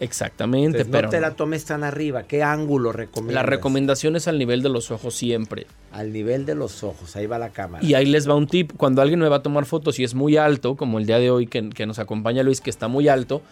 Exactamente, 0.00 0.78
Entonces, 0.78 0.88
pero 0.92 1.08
no 1.08 1.10
te 1.10 1.20
la 1.20 1.34
tomes 1.34 1.64
tan 1.64 1.82
arriba. 1.82 2.22
¿Qué 2.22 2.42
ángulo 2.42 2.92
recomiendas? 2.92 3.34
la 3.34 3.42
recomendación 3.42 4.16
es 4.16 4.28
al 4.28 4.38
nivel 4.38 4.62
de 4.62 4.68
los 4.68 4.90
ojos 4.90 5.14
siempre. 5.14 5.66
Al 5.92 6.12
nivel 6.12 6.46
de 6.46 6.54
los 6.54 6.84
ojos, 6.84 7.16
ahí 7.16 7.26
va 7.26 7.38
la 7.38 7.50
cámara. 7.50 7.84
Y 7.84 7.94
ahí 7.94 8.06
les 8.06 8.28
va 8.28 8.34
un 8.34 8.46
tip. 8.46 8.72
Cuando 8.76 9.02
alguien 9.02 9.18
me 9.18 9.28
va 9.28 9.36
a 9.36 9.42
tomar 9.42 9.64
fotos 9.64 9.98
y 9.98 10.04
es 10.04 10.14
muy 10.14 10.36
alto, 10.36 10.76
como 10.76 10.98
el 10.98 11.06
día 11.06 11.18
de 11.18 11.30
hoy 11.30 11.46
que, 11.46 11.70
que 11.70 11.86
nos 11.86 11.98
acompaña 11.98 12.42
Luis, 12.42 12.60
que 12.60 12.70
está 12.70 12.86
muy 12.86 13.08
alto, 13.08 13.42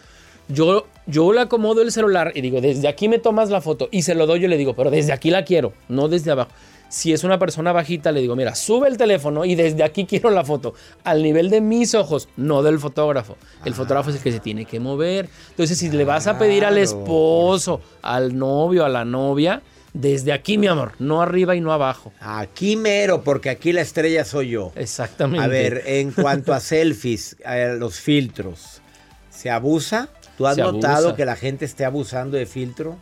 yo, 0.49 0.87
yo 1.05 1.33
le 1.33 1.41
acomodo 1.41 1.81
el 1.81 1.91
celular 1.91 2.31
y 2.33 2.41
digo, 2.41 2.61
desde 2.61 2.87
aquí 2.87 3.09
me 3.09 3.19
tomas 3.19 3.49
la 3.49 3.61
foto. 3.61 3.89
Y 3.91 4.03
se 4.03 4.15
lo 4.15 4.25
doy, 4.25 4.39
yo 4.39 4.47
le 4.47 4.57
digo, 4.57 4.75
pero 4.75 4.89
desde 4.89 5.11
aquí 5.11 5.29
la 5.29 5.43
quiero, 5.43 5.73
no 5.89 6.07
desde 6.07 6.31
abajo. 6.31 6.51
Si 6.89 7.11
es 7.11 7.23
una 7.25 7.37
persona 7.37 7.73
bajita, 7.73 8.11
le 8.11 8.21
digo, 8.21 8.35
mira, 8.35 8.55
sube 8.55 8.87
el 8.87 8.95
teléfono 8.97 9.43
y 9.43 9.55
desde 9.55 9.83
aquí 9.83 10.05
quiero 10.05 10.29
la 10.29 10.45
foto. 10.45 10.73
Al 11.03 11.21
nivel 11.21 11.49
de 11.49 11.59
mis 11.59 11.93
ojos, 11.95 12.29
no 12.37 12.63
del 12.63 12.79
fotógrafo. 12.79 13.35
El 13.65 13.73
fotógrafo 13.73 14.09
es 14.09 14.15
el 14.17 14.21
que 14.21 14.31
se 14.31 14.39
tiene 14.39 14.65
que 14.65 14.79
mover. 14.79 15.27
Entonces, 15.49 15.77
si 15.77 15.89
le 15.89 16.05
vas 16.05 16.27
a 16.27 16.37
pedir 16.39 16.63
al 16.63 16.77
esposo, 16.77 17.81
al 18.01 18.37
novio, 18.37 18.85
a 18.85 18.89
la 18.89 19.03
novia, 19.03 19.61
desde 19.93 20.31
aquí, 20.31 20.57
mi 20.57 20.67
amor, 20.67 20.93
no 20.99 21.21
arriba 21.21 21.55
y 21.55 21.61
no 21.61 21.73
abajo. 21.73 22.13
Aquí 22.19 22.75
mero, 22.77 23.23
porque 23.23 23.49
aquí 23.49 23.73
la 23.73 23.81
estrella 23.81 24.23
soy 24.23 24.49
yo. 24.51 24.71
Exactamente. 24.75 25.43
A 25.43 25.47
ver, 25.47 25.83
en 25.87 26.11
cuanto 26.11 26.53
a 26.53 26.59
selfies, 26.59 27.35
a 27.43 27.55
los 27.77 27.99
filtros, 27.99 28.81
¿se 29.29 29.49
abusa? 29.49 30.09
¿Tú 30.37 30.45
has 30.45 30.55
Se 30.55 30.61
notado 30.61 31.07
abusa. 31.07 31.15
que 31.15 31.25
la 31.25 31.35
gente 31.35 31.65
esté 31.65 31.83
abusando 31.83 32.37
de 32.37 32.45
filtro? 32.45 32.97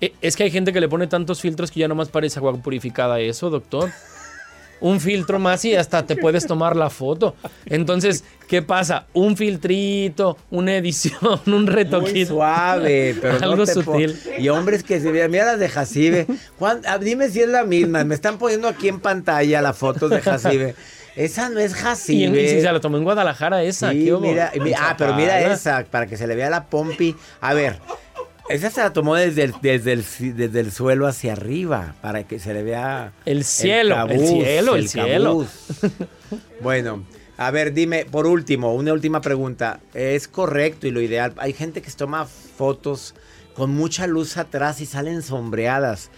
Eh, 0.00 0.12
Es 0.20 0.36
que 0.36 0.44
hay 0.44 0.50
gente 0.50 0.72
que 0.72 0.80
le 0.80 0.88
pone 0.88 1.06
tantos 1.06 1.40
filtros 1.40 1.70
que 1.70 1.80
ya 1.80 1.88
nomás 1.88 2.08
parece 2.08 2.38
agua 2.38 2.54
purificada 2.56 3.20
eso, 3.20 3.50
doctor. 3.50 3.90
Un 4.80 5.00
filtro 5.00 5.40
más 5.40 5.64
y 5.64 5.74
hasta 5.74 6.06
te 6.06 6.14
puedes 6.14 6.46
tomar 6.46 6.76
la 6.76 6.88
foto. 6.88 7.34
Entonces, 7.66 8.22
¿qué 8.46 8.62
pasa? 8.62 9.06
Un 9.12 9.36
filtrito, 9.36 10.36
una 10.50 10.76
edición, 10.76 11.18
un 11.46 11.64
Muy 11.64 11.66
retoquito. 11.66 12.34
suave, 12.34 13.16
pero 13.20 13.40
no 13.40 13.44
Algo 13.44 13.64
te 13.64 13.74
sutil. 13.74 14.16
Y 14.38 14.48
hombres 14.50 14.84
que 14.84 15.00
se 15.00 15.10
vean, 15.10 15.32
mira 15.32 15.46
las 15.46 15.58
de 15.58 15.68
Jacibe. 15.68 16.26
Juan, 16.60 16.82
ah, 16.86 16.98
dime 16.98 17.28
si 17.28 17.40
es 17.40 17.48
la 17.48 17.64
misma. 17.64 18.04
Me 18.04 18.14
están 18.14 18.38
poniendo 18.38 18.68
aquí 18.68 18.86
en 18.86 19.00
pantalla 19.00 19.60
las 19.62 19.76
fotos 19.76 20.10
de 20.10 20.20
Jacibe. 20.20 20.76
Esa 21.16 21.48
no 21.48 21.58
es 21.58 21.74
Jacibe. 21.74 22.44
y 22.44 22.48
si 22.48 22.60
se 22.60 22.72
la 22.72 22.78
tomó 22.78 22.98
en 22.98 23.02
Guadalajara 23.02 23.64
esa, 23.64 23.88
ah, 23.88 24.94
pero 24.96 25.14
mira 25.14 25.40
esa, 25.52 25.84
para 25.90 26.06
que 26.06 26.16
se 26.16 26.28
le 26.28 26.36
vea 26.36 26.48
la 26.50 26.66
pompi. 26.66 27.16
A 27.40 27.52
ver, 27.54 27.80
esa 28.48 28.70
se 28.70 28.80
la 28.80 28.92
tomó 28.92 29.14
desde 29.14 29.44
el, 29.44 29.54
desde 29.60 29.92
el, 29.92 30.04
desde 30.36 30.60
el 30.60 30.72
suelo 30.72 31.06
hacia 31.06 31.32
arriba, 31.32 31.94
para 32.00 32.24
que 32.26 32.38
se 32.38 32.54
le 32.54 32.62
vea... 32.62 33.12
El 33.24 33.44
cielo, 33.44 34.06
el 34.08 34.26
cielo, 34.26 34.76
el 34.76 34.88
cielo. 34.88 35.46
bueno, 36.62 37.04
a 37.36 37.50
ver, 37.50 37.72
dime, 37.72 38.04
por 38.04 38.26
último, 38.26 38.74
una 38.74 38.92
última 38.92 39.20
pregunta. 39.20 39.80
¿Es 39.94 40.26
correcto 40.28 40.86
y 40.86 40.90
lo 40.90 41.00
ideal? 41.00 41.34
Hay 41.36 41.52
gente 41.52 41.82
que 41.82 41.90
toma 41.90 42.26
fotos 42.26 43.14
con 43.54 43.70
mucha 43.70 44.06
luz 44.06 44.36
atrás 44.36 44.80
y 44.80 44.86
salen 44.86 45.22
sombreadas. 45.22 46.10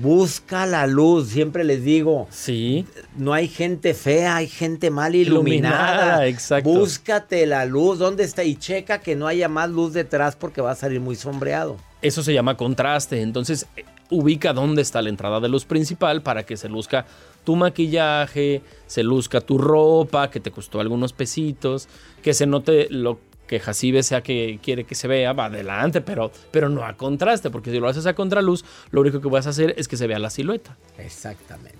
Busca 0.00 0.64
la 0.64 0.86
luz, 0.86 1.28
siempre 1.28 1.64
les 1.64 1.82
digo. 1.82 2.28
Sí. 2.30 2.86
No 3.16 3.32
hay 3.32 3.48
gente 3.48 3.94
fea, 3.94 4.36
hay 4.36 4.46
gente 4.46 4.90
mal 4.90 5.14
iluminada. 5.14 5.94
Iluminada, 5.94 6.26
exacto. 6.26 6.70
Búscate 6.70 7.46
la 7.46 7.64
luz, 7.64 7.98
¿dónde 7.98 8.22
está? 8.22 8.44
Y 8.44 8.56
checa 8.56 9.00
que 9.00 9.16
no 9.16 9.26
haya 9.26 9.48
más 9.48 9.70
luz 9.70 9.92
detrás 9.92 10.36
porque 10.36 10.60
va 10.60 10.70
a 10.70 10.76
salir 10.76 11.00
muy 11.00 11.16
sombreado. 11.16 11.76
Eso 12.00 12.22
se 12.22 12.32
llama 12.32 12.56
contraste. 12.56 13.20
Entonces, 13.22 13.66
eh, 13.76 13.84
ubica 14.10 14.52
dónde 14.52 14.82
está 14.82 15.02
la 15.02 15.08
entrada 15.08 15.40
de 15.40 15.48
luz 15.48 15.64
principal 15.64 16.22
para 16.22 16.44
que 16.46 16.56
se 16.56 16.68
luzca 16.68 17.04
tu 17.44 17.56
maquillaje, 17.56 18.62
se 18.86 19.02
luzca 19.02 19.40
tu 19.40 19.58
ropa, 19.58 20.30
que 20.30 20.38
te 20.38 20.50
costó 20.50 20.80
algunos 20.80 21.12
pesitos, 21.12 21.88
que 22.22 22.34
se 22.34 22.46
note 22.46 22.86
lo 22.90 23.18
que 23.48 23.58
Jacibe 23.58 24.04
sea 24.04 24.22
que 24.22 24.60
quiere 24.62 24.84
que 24.84 24.94
se 24.94 25.08
vea, 25.08 25.32
va 25.32 25.46
adelante, 25.46 26.00
pero, 26.00 26.30
pero 26.52 26.68
no 26.68 26.84
a 26.84 26.96
contraste, 26.96 27.50
porque 27.50 27.72
si 27.72 27.80
lo 27.80 27.88
haces 27.88 28.06
a 28.06 28.14
contraluz, 28.14 28.64
lo 28.90 29.00
único 29.00 29.20
que 29.20 29.28
vas 29.28 29.46
a 29.46 29.50
hacer 29.50 29.74
es 29.76 29.88
que 29.88 29.96
se 29.96 30.06
vea 30.06 30.20
la 30.20 30.30
silueta. 30.30 30.76
Exactamente. 30.98 31.78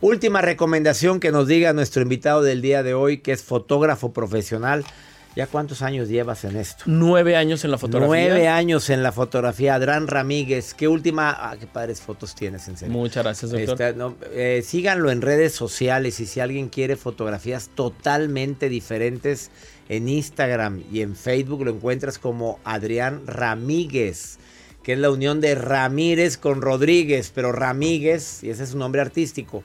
Última 0.00 0.42
recomendación 0.42 1.20
que 1.20 1.32
nos 1.32 1.48
diga 1.48 1.72
nuestro 1.72 2.02
invitado 2.02 2.42
del 2.42 2.60
día 2.60 2.82
de 2.82 2.94
hoy, 2.94 3.18
que 3.18 3.32
es 3.32 3.42
fotógrafo 3.42 4.12
profesional. 4.12 4.84
¿Ya 5.34 5.46
cuántos 5.46 5.82
años 5.82 6.08
llevas 6.08 6.44
en 6.44 6.56
esto? 6.56 6.84
Nueve 6.86 7.36
años 7.36 7.62
en 7.64 7.70
la 7.70 7.76
fotografía. 7.76 8.08
Nueve 8.08 8.48
años 8.48 8.88
en 8.88 9.02
la 9.02 9.12
fotografía. 9.12 9.74
Adrián 9.74 10.06
Ramírez, 10.06 10.72
¿qué 10.72 10.88
última? 10.88 11.30
Ah, 11.30 11.56
qué 11.60 11.66
padres 11.66 12.00
fotos 12.00 12.34
tienes, 12.34 12.66
en 12.68 12.78
serio. 12.78 12.94
Muchas 12.94 13.22
gracias, 13.22 13.50
doctor. 13.50 13.82
Este, 13.82 13.98
no, 13.98 14.16
eh, 14.32 14.62
síganlo 14.64 15.10
en 15.10 15.20
redes 15.20 15.52
sociales 15.52 16.20
y 16.20 16.26
si 16.26 16.40
alguien 16.40 16.70
quiere 16.70 16.96
fotografías 16.96 17.68
totalmente 17.74 18.70
diferentes 18.70 19.50
en 19.88 20.08
Instagram 20.08 20.82
y 20.92 21.02
en 21.02 21.16
Facebook 21.16 21.64
lo 21.64 21.70
encuentras 21.70 22.18
como 22.18 22.58
Adrián 22.64 23.26
Ramírez, 23.26 24.38
que 24.82 24.94
es 24.94 24.98
la 24.98 25.10
unión 25.10 25.40
de 25.40 25.54
Ramírez 25.54 26.38
con 26.38 26.62
Rodríguez, 26.62 27.32
pero 27.34 27.52
Ramírez, 27.52 28.42
y 28.42 28.50
ese 28.50 28.64
es 28.64 28.70
su 28.70 28.78
nombre 28.78 29.00
artístico. 29.00 29.62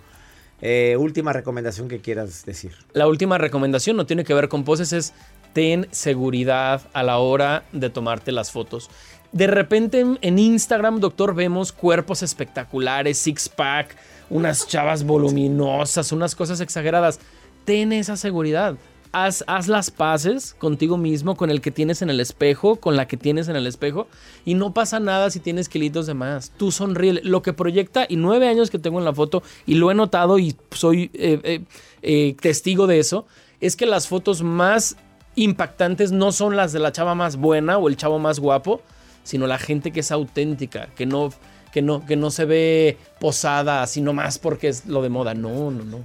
Eh, 0.61 0.95
última 0.97 1.33
recomendación 1.33 1.87
que 1.87 1.99
quieras 1.99 2.45
decir. 2.45 2.73
La 2.93 3.07
última 3.07 3.37
recomendación 3.37 3.97
no 3.97 4.05
tiene 4.05 4.23
que 4.23 4.33
ver 4.33 4.47
con 4.47 4.63
poses, 4.63 4.93
es 4.93 5.13
ten 5.53 5.87
seguridad 5.91 6.81
a 6.93 7.03
la 7.03 7.17
hora 7.17 7.63
de 7.71 7.89
tomarte 7.89 8.31
las 8.31 8.51
fotos. 8.51 8.89
De 9.31 9.47
repente 9.47 10.05
en, 10.21 10.39
Instagram, 10.39 10.99
doctor, 10.99 11.33
vemos 11.33 11.71
cuerpos 11.71 12.21
espectaculares, 12.21 13.17
six-pack, 13.17 13.95
unas 14.29 14.67
chavas 14.67 15.03
voluminosas, 15.03 16.11
unas 16.11 16.35
cosas 16.35 16.59
exageradas. 16.59 17.19
Ten 17.63 17.93
esa 17.93 18.17
seguridad. 18.17 18.75
Haz, 19.13 19.43
haz 19.47 19.67
las 19.67 19.91
paces 19.91 20.53
contigo 20.53 20.95
mismo, 20.95 21.35
con 21.35 21.49
el 21.49 21.59
que 21.59 21.71
tienes 21.71 22.01
en 22.01 22.09
el 22.09 22.21
espejo, 22.21 22.77
con 22.77 22.95
la 22.95 23.07
que 23.09 23.17
tienes 23.17 23.49
en 23.49 23.57
el 23.57 23.67
espejo, 23.67 24.07
y 24.45 24.53
no 24.53 24.73
pasa 24.73 25.01
nada 25.01 25.29
si 25.29 25.41
tienes 25.41 25.67
kilitos 25.67 26.07
de 26.07 26.13
más. 26.13 26.51
Tú 26.55 26.71
sonríe. 26.71 27.19
Lo 27.23 27.41
que 27.41 27.51
proyecta, 27.51 28.05
y 28.07 28.15
nueve 28.15 28.47
años 28.47 28.69
que 28.71 28.79
tengo 28.79 28.99
en 28.99 29.05
la 29.05 29.13
foto, 29.13 29.43
y 29.65 29.75
lo 29.75 29.91
he 29.91 29.95
notado 29.95 30.39
y 30.39 30.55
soy 30.71 31.11
eh, 31.13 31.39
eh, 31.43 31.61
eh, 32.01 32.35
testigo 32.39 32.87
de 32.87 32.99
eso, 32.99 33.25
es 33.59 33.75
que 33.75 33.85
las 33.85 34.07
fotos 34.07 34.43
más 34.43 34.95
impactantes 35.35 36.11
no 36.11 36.31
son 36.31 36.55
las 36.55 36.71
de 36.71 36.79
la 36.79 36.91
chava 36.91 37.13
más 37.13 37.35
buena 37.35 37.77
o 37.77 37.89
el 37.89 37.97
chavo 37.97 38.17
más 38.17 38.39
guapo, 38.39 38.81
sino 39.23 39.45
la 39.45 39.57
gente 39.57 39.91
que 39.91 39.99
es 39.99 40.11
auténtica, 40.11 40.87
que 40.95 41.05
no, 41.05 41.31
que 41.71 41.81
no, 41.81 42.05
que 42.05 42.15
no 42.15 42.31
se 42.31 42.45
ve 42.45 42.97
posada, 43.19 43.85
sino 43.87 44.13
más 44.13 44.39
porque 44.39 44.67
es 44.69 44.85
lo 44.85 45.01
de 45.01 45.09
moda. 45.09 45.33
No, 45.33 45.69
no, 45.71 45.83
no. 45.83 45.99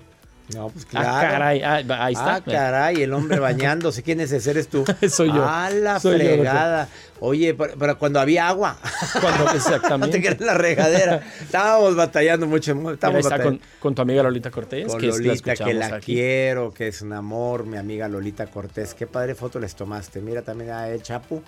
No, 0.55 0.69
pues 0.69 0.87
Ah, 0.95 1.19
caray, 1.29 1.61
ah, 1.63 1.83
ahí 2.05 2.13
está. 2.15 2.37
Ah, 2.37 2.41
caray, 2.41 3.03
el 3.03 3.13
hombre 3.13 3.41
bañándose. 3.41 4.03
¿Quién 4.05 4.21
es 4.21 4.31
ese? 4.31 4.51
¿Eres 4.53 4.69
tú? 4.69 4.85
Soy 5.11 5.29
yo. 5.33 5.45
Ah, 5.45 5.71
la 5.71 5.99
Soy 5.99 6.13
yo, 6.13 6.19
doctor. 6.25 6.37
fregada. 6.37 6.89
Oye, 7.19 7.55
pero, 7.55 7.75
pero 7.79 7.99
cuando 7.99 8.21
había 8.21 8.47
agua. 8.47 8.77
Cuando 9.21 9.51
exactamente. 9.55 10.19
en 10.25 10.47
la 10.47 10.55
regadera. 10.55 11.21
Estábamos 11.41 11.97
batallando 11.97 12.47
mucho. 12.47 12.73
Estábamos 12.93 12.95
está 13.25 13.31
batallando. 13.39 13.45
con, 13.59 13.61
con 13.81 13.95
tu 13.97 14.03
amiga 14.03 14.23
Lolita 14.23 14.51
Cortés, 14.53 14.87
Con 14.87 15.01
que 15.01 15.09
es- 15.09 15.19
la 15.19 15.25
Lolita, 15.27 15.57
que 15.57 15.75
la 15.75 15.87
aquí. 15.87 16.15
quiero, 16.15 16.73
que 16.73 16.89
es 16.89 17.03
un 17.03 17.13
amor, 17.13 17.67
mi 17.67 17.77
amiga 17.79 18.07
Lolita 18.07 18.47
Cortés. 18.47 18.95
Qué 18.95 19.07
padre 19.09 19.35
foto 19.35 19.59
les 19.59 19.75
tomaste. 19.75 20.21
Mira 20.21 20.43
también 20.43 20.71
a 20.71 20.89
el 20.89 21.03
Chapu. 21.03 21.43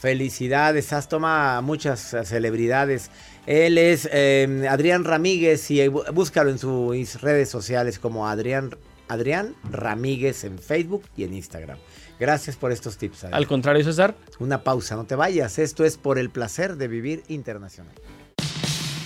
Felicidades, 0.00 0.92
has 0.92 1.08
tomado 1.08 1.60
muchas 1.62 2.14
eh, 2.14 2.24
celebridades. 2.24 3.10
Él 3.46 3.76
es 3.78 4.08
eh, 4.12 4.66
Adrián 4.68 5.04
Ramírez 5.04 5.70
y 5.70 5.80
eh, 5.80 5.90
bú- 5.90 6.10
búscalo 6.12 6.50
en 6.50 6.58
sus 6.58 7.20
redes 7.20 7.48
sociales 7.50 7.98
como 7.98 8.26
Adrián, 8.26 8.74
Adrián 9.08 9.54
Ramírez 9.70 10.44
en 10.44 10.58
Facebook 10.58 11.02
y 11.16 11.24
en 11.24 11.34
Instagram. 11.34 11.76
Gracias 12.18 12.56
por 12.56 12.72
estos 12.72 12.96
tips. 12.96 13.24
Adrián. 13.24 13.34
Al 13.34 13.46
contrario, 13.46 13.84
César, 13.84 14.14
Una 14.38 14.62
pausa, 14.64 14.96
no 14.96 15.04
te 15.04 15.14
vayas. 15.16 15.58
Esto 15.58 15.84
es 15.84 15.96
por 15.98 16.18
el 16.18 16.30
placer 16.30 16.76
de 16.76 16.88
vivir 16.88 17.22
internacional. 17.28 17.94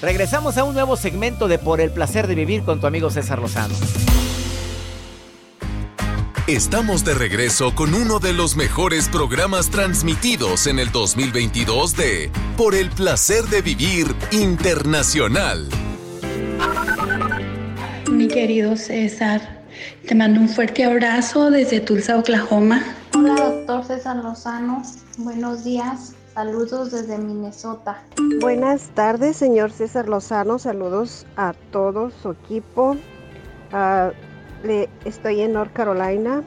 Regresamos 0.00 0.58
a 0.58 0.64
un 0.64 0.74
nuevo 0.74 0.96
segmento 0.96 1.48
de 1.48 1.58
Por 1.58 1.80
el 1.80 1.90
placer 1.90 2.26
de 2.26 2.34
vivir 2.34 2.62
con 2.62 2.80
tu 2.80 2.86
amigo 2.86 3.10
César 3.10 3.38
Lozano. 3.40 3.74
Estamos 6.46 7.06
de 7.06 7.14
regreso 7.14 7.74
con 7.74 7.94
uno 7.94 8.18
de 8.18 8.34
los 8.34 8.54
mejores 8.54 9.08
programas 9.08 9.70
transmitidos 9.70 10.66
en 10.66 10.78
el 10.78 10.92
2022 10.92 11.96
de 11.96 12.30
Por 12.58 12.74
el 12.74 12.90
placer 12.90 13.44
de 13.44 13.62
vivir 13.62 14.14
internacional. 14.30 15.66
Mi 18.10 18.28
querido 18.28 18.76
César, 18.76 19.40
te 20.06 20.14
mando 20.14 20.38
un 20.38 20.50
fuerte 20.50 20.84
abrazo 20.84 21.50
desde 21.50 21.80
Tulsa, 21.80 22.18
Oklahoma. 22.18 22.82
Hola, 23.16 23.36
doctor 23.36 23.84
César 23.86 24.16
Lozano. 24.16 24.82
Buenos 25.16 25.64
días. 25.64 26.12
Saludos 26.34 26.90
desde 26.90 27.16
Minnesota. 27.16 28.02
Buenas 28.42 28.90
tardes, 28.90 29.38
señor 29.38 29.72
César 29.72 30.10
Lozano. 30.10 30.58
Saludos 30.58 31.24
a 31.38 31.54
todo 31.72 32.10
su 32.22 32.32
equipo. 32.32 32.98
Estoy 35.04 35.40
en 35.40 35.52
North 35.52 35.72
Carolina. 35.72 36.42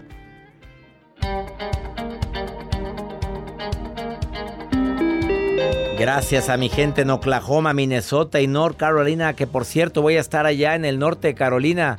Gracias 6.00 6.50
a 6.50 6.58
mi 6.58 6.70
gente 6.70 7.02
en 7.02 7.10
Oklahoma, 7.10 7.74
Minnesota 7.74 8.40
y 8.40 8.46
North 8.46 8.78
Carolina, 8.78 9.36
que 9.36 9.48
por 9.48 9.66
cierto 9.66 10.04
voy 10.04 10.18
a 10.18 10.20
estar 10.20 10.46
allá 10.46 10.76
en 10.76 10.86
el 10.86 11.00
norte 11.00 11.30
de 11.30 11.34
Carolina. 11.34 11.98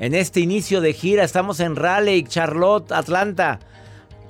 En 0.00 0.14
este 0.14 0.40
inicio 0.40 0.80
de 0.80 0.94
gira 0.94 1.22
estamos 1.22 1.60
en 1.60 1.76
Raleigh, 1.76 2.24
Charlotte, 2.24 2.92
Atlanta. 2.92 3.58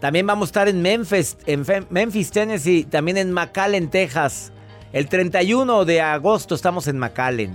También 0.01 0.27
vamos 0.27 0.49
a 0.49 0.51
estar 0.51 0.69
en 0.69 0.83
Memphis, 0.83 1.39
en 1.47 1.65
Memphis, 1.91 2.33
Tennessee, 2.33 2.85
también 2.85 3.17
en 3.17 3.33
McAllen, 3.33 3.91
Texas. 3.91 4.53
El 4.93 5.09
31 5.09 5.85
de 5.85 6.01
agosto 6.01 6.57
estamos 6.57 6.89
en 6.89 6.99
McAllen. 6.99 7.55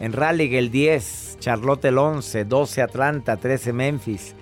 En 0.00 0.12
Raleigh 0.14 0.56
el 0.56 0.70
10, 0.70 1.27
Charlotte 1.38 1.84
el 1.86 1.98
11, 1.98 2.44
12 2.44 2.82
Atlanta, 2.82 3.36
13 3.36 3.72
Memphis. 3.72 4.34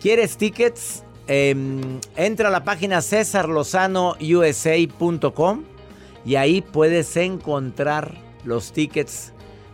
¿Quieres 0.00 0.36
tickets? 0.36 1.04
Em, 1.28 1.98
entra 2.14 2.48
a 2.48 2.50
la 2.50 2.62
página 2.62 3.02
cesarlozanousa.com 3.02 5.64
y 6.24 6.36
ahí 6.36 6.60
puedes 6.60 7.16
encontrar 7.16 8.14
los 8.44 8.72
tickets 8.72 9.32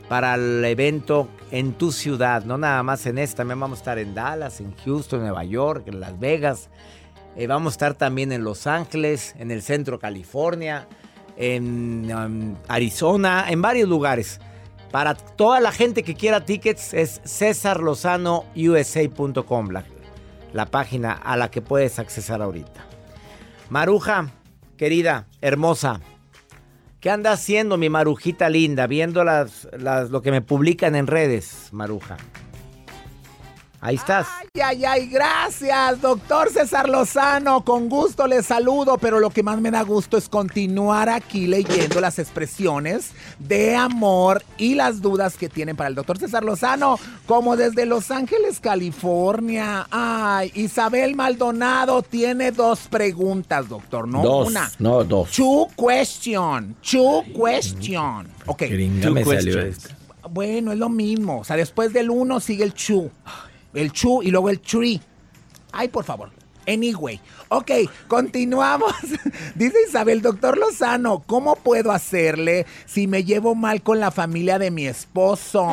para 0.09 0.35
el 0.35 0.65
evento 0.65 1.29
en 1.51 1.75
tu 1.75 1.93
ciudad, 1.93 2.45
no 2.45 2.57
nada 2.59 2.83
más 2.83 3.07
en 3.07 3.19
esta, 3.19 3.39
también 3.39 3.61
vamos 3.61 3.79
a 3.79 3.81
estar 3.81 3.99
en 3.99 4.15
Dallas, 4.15 4.61
en 4.61 4.75
Houston, 4.77 5.21
Nueva 5.21 5.45
York, 5.45 5.85
en 5.87 6.01
Las 6.01 6.19
Vegas, 6.19 6.69
eh, 7.37 7.47
vamos 7.47 7.73
a 7.73 7.75
estar 7.75 7.95
también 7.95 8.33
en 8.33 8.45
Los 8.45 8.67
Ángeles, 8.67 9.35
en 9.39 9.51
el 9.51 9.63
centro 9.63 9.99
California, 9.99 10.87
en 11.37 12.13
um, 12.15 12.57
Arizona, 12.69 13.47
en 13.49 13.63
varios 13.63 13.89
lugares. 13.89 14.39
Para 14.93 15.15
toda 15.15 15.59
la 15.59 15.73
gente 15.73 16.05
que 16.05 16.15
quiera 16.15 16.45
tickets 16.45 16.95
es 16.95 17.21
cesarlozanousa.com, 17.25 19.71
la, 19.71 19.85
la 20.53 20.67
página 20.67 21.13
a 21.13 21.37
la 21.37 21.51
que 21.51 21.63
puedes 21.63 21.99
accesar 21.99 22.43
ahorita. 22.43 22.87
Maruja, 23.71 24.31
querida, 24.77 25.27
hermosa, 25.41 26.01
¿Qué 27.03 27.11
anda 27.11 27.33
haciendo 27.33 27.79
mi 27.79 27.89
marujita 27.89 28.49
linda? 28.49 28.87
Viendo 28.87 29.25
las, 29.25 29.67
lo 29.73 30.23
que 30.23 30.31
me 30.31 30.41
publican 30.41 30.95
en 30.95 31.09
redes, 31.09 31.67
Maruja. 31.73 32.17
Ahí 33.85 33.97
estás. 33.97 34.29
Ay, 34.55 34.63
ay, 34.63 34.85
ay, 34.85 35.07
gracias, 35.09 36.01
doctor 36.01 36.49
César 36.51 36.89
Lozano. 36.89 37.65
Con 37.65 37.89
gusto 37.89 38.29
les 38.29 38.47
saludo, 38.47 38.97
pero 38.97 39.19
lo 39.19 39.31
que 39.31 39.43
más 39.43 39.61
me 39.61 39.73
da 39.73 39.83
gusto 39.83 40.17
es 40.17 40.29
continuar 40.29 41.09
aquí 41.09 41.49
leyendo 41.49 42.01
las 42.01 42.21
expresiones 42.21 43.11
de 43.41 43.75
amor 43.75 44.45
y 44.57 44.77
las 44.77 45.03
dudas 45.03 45.37
que 45.37 45.49
tienen 45.49 45.75
para 45.75 45.89
el 45.89 45.97
doctor 45.97 46.17
César 46.17 46.45
Lozano, 46.45 46.97
como 47.27 47.57
desde 47.57 47.85
Los 47.85 48.13
Ángeles, 48.13 48.61
California. 48.61 49.89
Ay, 49.91 50.53
Isabel 50.55 51.17
Maldonado 51.17 52.03
tiene 52.03 52.53
dos 52.53 52.87
preguntas, 52.89 53.69
doctor, 53.69 54.07
no 54.07 54.23
dos, 54.23 54.47
una. 54.47 54.71
No, 54.79 55.03
dos. 55.03 55.33
Two 55.33 55.67
question, 55.77 56.77
two 56.89 57.25
question. 57.35 58.29
Ok. 58.47 58.63
Two 59.03 59.15
questions. 59.17 59.89
Bueno, 60.31 60.71
es 60.71 60.79
lo 60.79 60.89
mismo. 60.89 61.41
O 61.41 61.45
sea, 61.45 61.57
después 61.57 61.93
del 61.93 62.11
uno 62.11 62.39
sigue 62.39 62.63
el 62.63 62.75
chu 62.75 63.11
el 63.75 63.93
chu 63.93 64.23
y 64.23 64.31
luego 64.31 64.51
el 64.51 64.61
tree. 64.61 65.01
Ay, 65.73 65.89
por 65.89 66.05
favor. 66.05 66.31
Anyway, 66.67 67.21
ok, 67.49 67.71
continuamos. 68.07 68.95
Dice 69.55 69.77
Isabel, 69.89 70.23
doctor 70.23 70.57
Lozano, 70.57 71.23
¿cómo 71.27 71.57
puedo 71.57 71.91
hacerle 71.91 72.67
si 72.87 73.07
me 73.07 73.25
llevo 73.25 73.55
mal 73.55 73.83
con 73.83 73.99
la 73.99 74.11
familia 74.11 74.59
de 74.59 74.71
mi 74.71 74.87
esposo? 74.87 75.73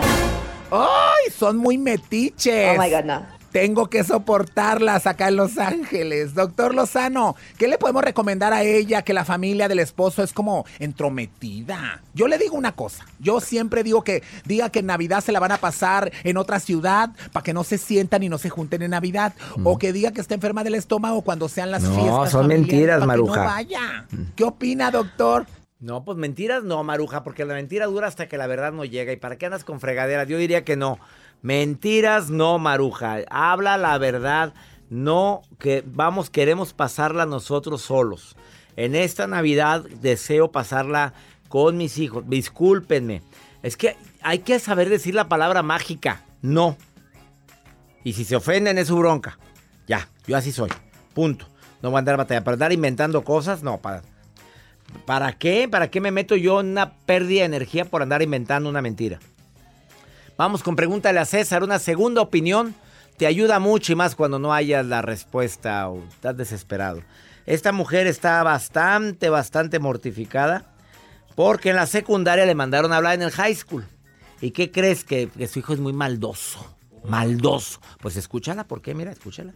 ¡Ay! 0.72 1.32
Son 1.36 1.58
muy 1.58 1.78
metiches. 1.78 2.78
Oh 2.78 2.82
my 2.82 2.90
God, 2.90 3.04
no. 3.04 3.39
Tengo 3.52 3.90
que 3.90 4.04
soportarlas 4.04 5.08
acá 5.08 5.28
en 5.28 5.36
Los 5.36 5.58
Ángeles. 5.58 6.36
Doctor 6.36 6.76
Lozano, 6.76 7.36
¿qué 7.58 7.68
le 7.68 7.80
podemos 7.80 8.04
recomendar 8.04 8.54
a 8.54 8.64
ella 8.64 9.02
que 9.02 9.14
la 9.14 9.26
familia 9.26 9.68
del 9.68 9.80
esposo 9.80 10.22
es 10.22 10.34
como 10.34 10.66
entrometida? 10.78 12.02
Yo 12.14 12.28
le 12.28 12.38
digo 12.38 12.56
una 12.56 12.74
cosa. 12.74 13.06
Yo 13.20 13.40
siempre 13.40 13.84
digo 13.84 14.04
que 14.04 14.22
diga 14.46 14.70
que 14.70 14.80
en 14.80 14.86
Navidad 14.86 15.22
se 15.22 15.32
la 15.32 15.40
van 15.40 15.52
a 15.52 15.58
pasar 15.58 16.12
en 16.24 16.38
otra 16.38 16.60
ciudad 16.60 17.10
para 17.34 17.44
que 17.44 17.54
no 17.54 17.64
se 17.64 17.80
sientan 17.80 18.22
y 18.22 18.30
no 18.30 18.38
se 18.38 18.50
junten 18.50 18.84
en 18.84 18.92
Navidad. 18.92 19.34
O 19.64 19.80
que 19.80 19.94
diga 19.94 20.12
que 20.12 20.22
está 20.22 20.36
enferma 20.36 20.64
del 20.64 20.76
estómago 20.76 21.22
cuando 21.24 21.50
sean 21.50 21.72
las 21.72 21.82
fiestas. 21.82 22.06
No, 22.06 22.28
son 22.28 22.48
mentiras, 22.48 23.04
Maruja. 23.06 23.42
no 23.42 23.46
vaya. 23.46 24.06
¿Qué 24.36 24.44
opina, 24.44 24.92
doctor? 24.92 25.48
No, 25.80 26.04
pues 26.04 26.18
mentiras 26.18 26.64
no, 26.64 26.84
Maruja, 26.84 27.24
porque 27.24 27.46
la 27.46 27.54
mentira 27.54 27.86
dura 27.86 28.08
hasta 28.08 28.28
que 28.28 28.38
la 28.38 28.48
verdad 28.48 28.74
no 28.74 28.84
llega. 28.84 29.14
¿Y 29.14 29.18
para 29.18 29.38
qué 29.38 29.46
andas 29.46 29.64
con 29.64 29.80
fregaderas? 29.80 30.28
Yo 30.28 30.38
diría 30.38 30.66
que 30.66 30.76
no. 30.76 31.00
Mentiras 31.42 32.30
no, 32.30 32.60
Maruja. 32.60 33.20
Habla 33.30 33.78
la 33.78 33.98
verdad. 33.98 34.54
No, 34.90 35.42
que 35.60 35.84
vamos, 35.86 36.30
queremos 36.30 36.74
pasarla 36.74 37.26
nosotros 37.26 37.82
solos. 37.82 38.36
En 38.76 38.96
esta 38.96 39.28
Navidad 39.28 39.84
deseo 40.02 40.52
pasarla 40.52 41.14
con 41.48 41.78
mis 41.78 41.98
hijos. 41.98 42.24
Discúlpenme. 42.28 43.22
Es 43.62 43.78
que 43.78 43.96
hay 44.22 44.40
que 44.40 44.60
saber 44.60 44.90
decir 44.90 45.16
la 45.16 45.30
palabra 45.30 45.62
mágica. 45.62 46.24
No. 46.42 46.78
Y 48.04 48.14
si 48.14 48.24
se 48.24 48.36
ofenden 48.36 48.78
es 48.78 48.88
su 48.88 48.98
bronca. 48.98 49.38
Ya, 49.88 50.10
yo 50.26 50.38
así 50.38 50.52
soy. 50.52 50.70
Punto. 51.14 51.48
No 51.82 51.90
voy 51.90 51.98
a 51.98 52.00
andar 52.00 52.18
batalla. 52.18 52.44
Para 52.44 52.56
andar 52.56 52.74
inventando 52.74 53.24
cosas, 53.24 53.64
no. 53.64 53.78
Para, 53.78 54.02
¿Para 55.06 55.34
qué? 55.34 55.68
¿Para 55.68 55.90
qué 55.90 56.02
me 56.02 56.12
meto 56.12 56.36
yo 56.36 56.60
en 56.62 56.68
una 56.68 56.94
pérdida 56.94 57.42
de 57.42 57.46
energía 57.46 57.86
por 57.86 58.02
andar 58.02 58.22
inventando 58.22 58.70
una 58.70 58.82
mentira? 58.82 59.20
Vamos 60.40 60.64
con 60.64 60.78
pregúntale 60.78 61.20
a 61.20 61.26
César, 61.26 61.64
una 61.64 61.80
segunda 61.80 62.22
opinión 62.22 62.74
te 63.18 63.28
ayuda 63.28 63.60
mucho 63.60 63.92
y 63.92 63.96
más 63.96 64.16
cuando 64.16 64.40
no 64.40 64.54
hayas 64.54 64.86
la 64.86 65.02
respuesta 65.02 65.90
o 65.90 66.02
estás 66.08 66.38
desesperado. 66.38 67.02
Esta 67.46 67.74
mujer 67.74 68.08
está 68.08 68.42
bastante, 68.42 69.28
bastante 69.28 69.80
mortificada 69.80 70.64
porque 71.36 71.72
en 71.72 71.76
la 71.76 71.88
secundaria 71.88 72.46
le 72.46 72.56
mandaron 72.56 72.94
a 72.94 72.96
hablar 72.96 73.16
en 73.16 73.24
el 73.24 73.32
high 73.32 73.54
school. 73.54 73.84
¿Y 74.40 74.52
qué 74.52 74.72
crees? 74.72 75.04
Que, 75.04 75.28
que 75.28 75.46
su 75.50 75.60
hijo 75.60 75.74
es 75.74 75.82
muy 75.82 75.92
maldoso. 75.92 76.74
Maldoso. 77.04 77.82
Pues 78.00 78.16
escúchala, 78.16 78.64
¿por 78.64 78.82
qué? 78.82 78.96
Mira, 78.96 79.12
escúchala. 79.12 79.52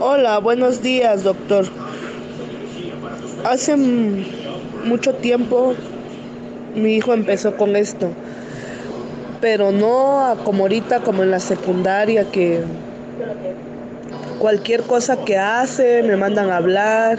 Hola, 0.00 0.38
buenos 0.38 0.80
días, 0.80 1.22
doctor. 1.22 1.66
Hace 3.44 3.76
mucho 3.76 5.14
tiempo 5.16 5.74
mi 6.74 6.94
hijo 6.94 7.12
empezó 7.12 7.54
con 7.58 7.76
esto 7.76 8.10
pero 9.42 9.72
no 9.72 10.36
como 10.44 10.62
ahorita, 10.62 11.00
como 11.00 11.24
en 11.24 11.32
la 11.32 11.40
secundaria, 11.40 12.30
que 12.30 12.60
cualquier 14.38 14.84
cosa 14.84 15.16
que 15.24 15.36
hace 15.36 16.04
me 16.04 16.16
mandan 16.16 16.48
a 16.50 16.58
hablar, 16.58 17.18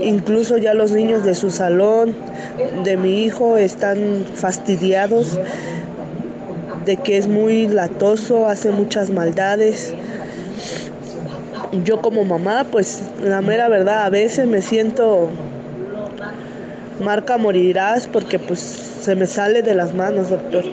incluso 0.00 0.58
ya 0.58 0.74
los 0.74 0.92
niños 0.92 1.24
de 1.24 1.34
su 1.34 1.50
salón, 1.50 2.14
de 2.84 2.96
mi 2.96 3.24
hijo, 3.24 3.58
están 3.58 4.24
fastidiados 4.32 5.38
de 6.84 6.96
que 6.98 7.18
es 7.18 7.26
muy 7.26 7.66
latoso, 7.66 8.46
hace 8.46 8.70
muchas 8.70 9.10
maldades. 9.10 9.92
Yo 11.82 12.00
como 12.00 12.24
mamá, 12.24 12.64
pues 12.70 13.02
la 13.20 13.42
mera 13.42 13.68
verdad, 13.68 14.04
a 14.04 14.08
veces 14.08 14.46
me 14.46 14.62
siento 14.62 15.30
marca 17.00 17.38
morirás 17.38 18.06
porque 18.06 18.38
pues 18.38 18.60
se 18.60 19.16
me 19.16 19.26
sale 19.26 19.62
de 19.62 19.74
las 19.74 19.92
manos, 19.94 20.30
doctor 20.30 20.64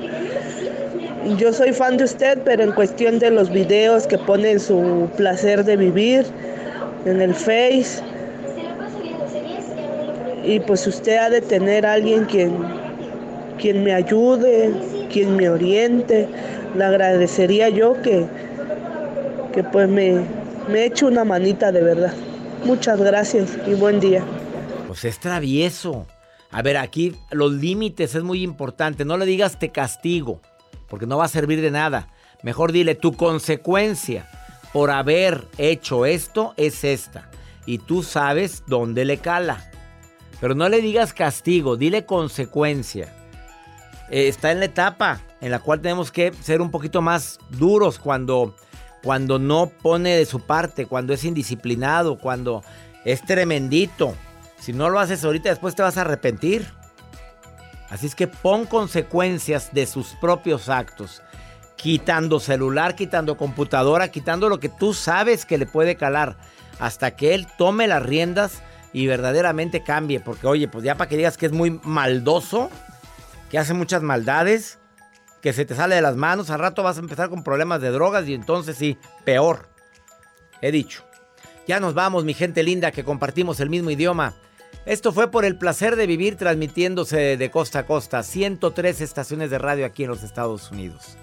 yo 1.38 1.54
soy 1.54 1.74
fan 1.74 1.98
de 1.98 2.04
usted, 2.04 2.40
pero 2.44 2.64
en 2.64 2.72
cuestión 2.72 3.20
de 3.20 3.32
los 3.32 3.50
videos 3.50 4.08
que 4.08 4.18
pone 4.18 4.60
su 4.60 5.10
placer 5.16 5.64
de 5.64 5.78
vivir, 5.78 6.26
en 7.06 7.22
el 7.22 7.34
Face. 7.34 8.02
Y 10.44 10.60
pues 10.60 10.86
usted 10.86 11.18
ha 11.18 11.30
de 11.30 11.42
tener 11.42 11.86
a 11.86 11.94
alguien 11.94 12.26
quien, 12.26 12.54
quien 13.58 13.84
me 13.84 13.94
ayude, 13.94 14.74
quien 15.12 15.36
me 15.36 15.50
oriente. 15.50 16.28
Le 16.76 16.84
agradecería 16.84 17.70
yo 17.70 18.02
que, 18.02 18.26
que 19.54 19.64
pues 19.64 19.88
me, 19.88 20.22
me 20.70 20.86
eche 20.86 21.06
una 21.06 21.24
manita 21.24 21.72
de 21.72 21.84
verdad. 21.84 22.14
Muchas 22.66 23.00
gracias 23.00 23.58
y 23.66 23.74
buen 23.74 24.00
día. 24.00 24.24
Pues 24.88 25.06
es 25.06 25.20
travieso. 25.20 26.06
A 26.52 26.62
ver, 26.62 26.78
aquí 26.78 27.16
los 27.32 27.54
límites 27.54 28.16
es 28.16 28.24
muy 28.24 28.44
importante. 28.44 29.06
No 29.06 29.18
le 29.18 29.26
digas 29.26 29.58
te 29.58 29.70
castigo 29.70 30.42
porque 30.94 31.08
no 31.08 31.18
va 31.18 31.26
a 31.26 31.28
servir 31.28 31.60
de 31.60 31.72
nada. 31.72 32.08
Mejor 32.44 32.72
dile, 32.72 32.94
tu 32.94 33.14
consecuencia 33.14 34.30
por 34.74 34.92
haber 34.92 35.48
hecho 35.58 36.06
esto 36.06 36.54
es 36.56 36.84
esta. 36.84 37.32
Y 37.66 37.80
tú 37.80 38.04
sabes 38.04 38.62
dónde 38.68 39.04
le 39.04 39.18
cala. 39.18 39.72
Pero 40.40 40.54
no 40.54 40.70
le 40.70 40.82
digas 40.82 41.12
castigo, 41.12 41.78
dile 41.78 42.06
consecuencia. 42.06 43.12
Eh, 44.12 44.28
está 44.28 44.52
en 44.52 44.60
la 44.60 44.66
etapa 44.66 45.20
en 45.42 45.50
la 45.50 45.62
cual 45.62 45.82
tenemos 45.82 46.12
que 46.12 46.32
ser 46.44 46.62
un 46.62 46.70
poquito 46.70 47.02
más 47.02 47.40
duros 47.50 47.98
cuando, 47.98 48.56
cuando 49.02 49.40
no 49.40 49.72
pone 49.82 50.16
de 50.16 50.28
su 50.28 50.42
parte, 50.42 50.86
cuando 50.86 51.16
es 51.16 51.24
indisciplinado, 51.24 52.20
cuando 52.20 52.64
es 53.04 53.26
tremendito. 53.26 54.14
Si 54.60 54.74
no 54.74 54.92
lo 54.92 55.00
haces 55.00 55.26
ahorita, 55.26 55.50
después 55.50 55.74
te 55.74 55.82
vas 55.82 55.98
a 55.98 56.02
arrepentir. 56.02 56.68
Así 57.94 58.08
es 58.08 58.16
que 58.16 58.26
pon 58.26 58.66
consecuencias 58.66 59.72
de 59.72 59.86
sus 59.86 60.16
propios 60.16 60.68
actos. 60.68 61.22
Quitando 61.76 62.40
celular, 62.40 62.96
quitando 62.96 63.38
computadora, 63.38 64.08
quitando 64.08 64.50
lo 64.50 64.60
que 64.60 64.68
tú 64.68 64.96
sabes 64.96 65.46
que 65.46 65.60
le 65.60 65.68
puede 65.68 65.96
calar. 65.96 66.36
Hasta 66.80 67.16
que 67.16 67.36
él 67.36 67.46
tome 67.56 67.88
las 67.88 68.02
riendas 68.02 68.64
y 68.94 69.06
verdaderamente 69.06 69.84
cambie. 69.84 70.20
Porque 70.20 70.48
oye, 70.48 70.68
pues 70.68 70.84
ya 70.84 70.96
para 70.96 71.08
que 71.08 71.18
digas 71.18 71.38
que 71.38 71.46
es 71.46 71.52
muy 71.52 71.80
maldoso, 71.84 72.72
que 73.52 73.60
hace 73.60 73.76
muchas 73.76 74.02
maldades, 74.02 74.80
que 75.44 75.54
se 75.54 75.64
te 75.64 75.76
sale 75.76 75.94
de 75.94 76.02
las 76.02 76.16
manos, 76.16 76.50
al 76.50 76.62
rato 76.62 76.82
vas 76.82 76.98
a 76.98 77.02
empezar 77.02 77.30
con 77.30 77.44
problemas 77.44 77.80
de 77.80 77.92
drogas 77.92 78.28
y 78.28 78.34
entonces 78.34 78.76
sí, 78.76 78.98
peor. 79.24 79.70
He 80.62 80.72
dicho. 80.72 81.04
Ya 81.68 81.80
nos 81.80 81.94
vamos, 81.94 82.26
mi 82.26 82.34
gente 82.34 82.64
linda, 82.64 82.92
que 82.92 83.04
compartimos 83.04 83.60
el 83.60 83.70
mismo 83.70 83.92
idioma. 83.92 84.34
Esto 84.86 85.14
fue 85.14 85.32
por 85.32 85.46
el 85.46 85.58
placer 85.58 85.96
de 85.96 86.08
vivir 86.08 86.36
transmitiéndose 86.36 87.38
de 87.38 87.52
costa 87.52 87.80
a 87.80 87.86
costa, 87.86 88.24
103 88.24 89.02
estaciones 89.02 89.50
de 89.50 89.58
radio 89.58 89.86
aquí 89.86 90.04
en 90.04 90.10
los 90.10 90.24
Estados 90.24 90.72
Unidos. 90.72 91.18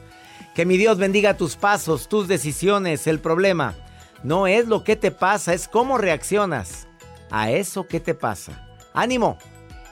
Que 0.55 0.67
mi 0.67 0.77
Dios 0.77 0.99
bendiga 0.99 1.37
tus 1.37 1.57
pasos, 1.57 2.09
tus 2.09 2.27
decisiones. 2.27 3.07
El 3.07 3.21
problema 3.21 3.75
no 4.23 4.47
es 4.47 4.67
lo 4.67 4.83
que 4.85 4.97
te 4.97 5.11
pasa, 5.11 5.55
es 5.55 5.69
cómo 5.69 5.99
reaccionas 5.99 6.89
a 7.31 7.51
eso 7.51 7.87
que 7.87 8.01
te 8.01 8.15
pasa. 8.15 8.69
Ánimo. 8.93 9.39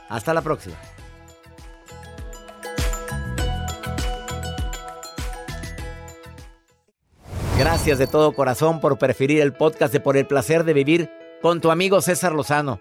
Hasta 0.08 0.32
la 0.32 0.42
próxima. 0.42 0.76
Gracias 7.58 7.98
de 7.98 8.06
todo 8.06 8.32
corazón 8.32 8.80
por 8.80 8.98
preferir 8.98 9.40
el 9.40 9.52
podcast 9.52 9.92
de 9.92 10.00
Por 10.00 10.16
el 10.16 10.26
placer 10.26 10.64
de 10.64 10.72
vivir 10.72 11.10
con 11.42 11.60
tu 11.60 11.70
amigo 11.70 12.00
César 12.00 12.32
Lozano. 12.32 12.80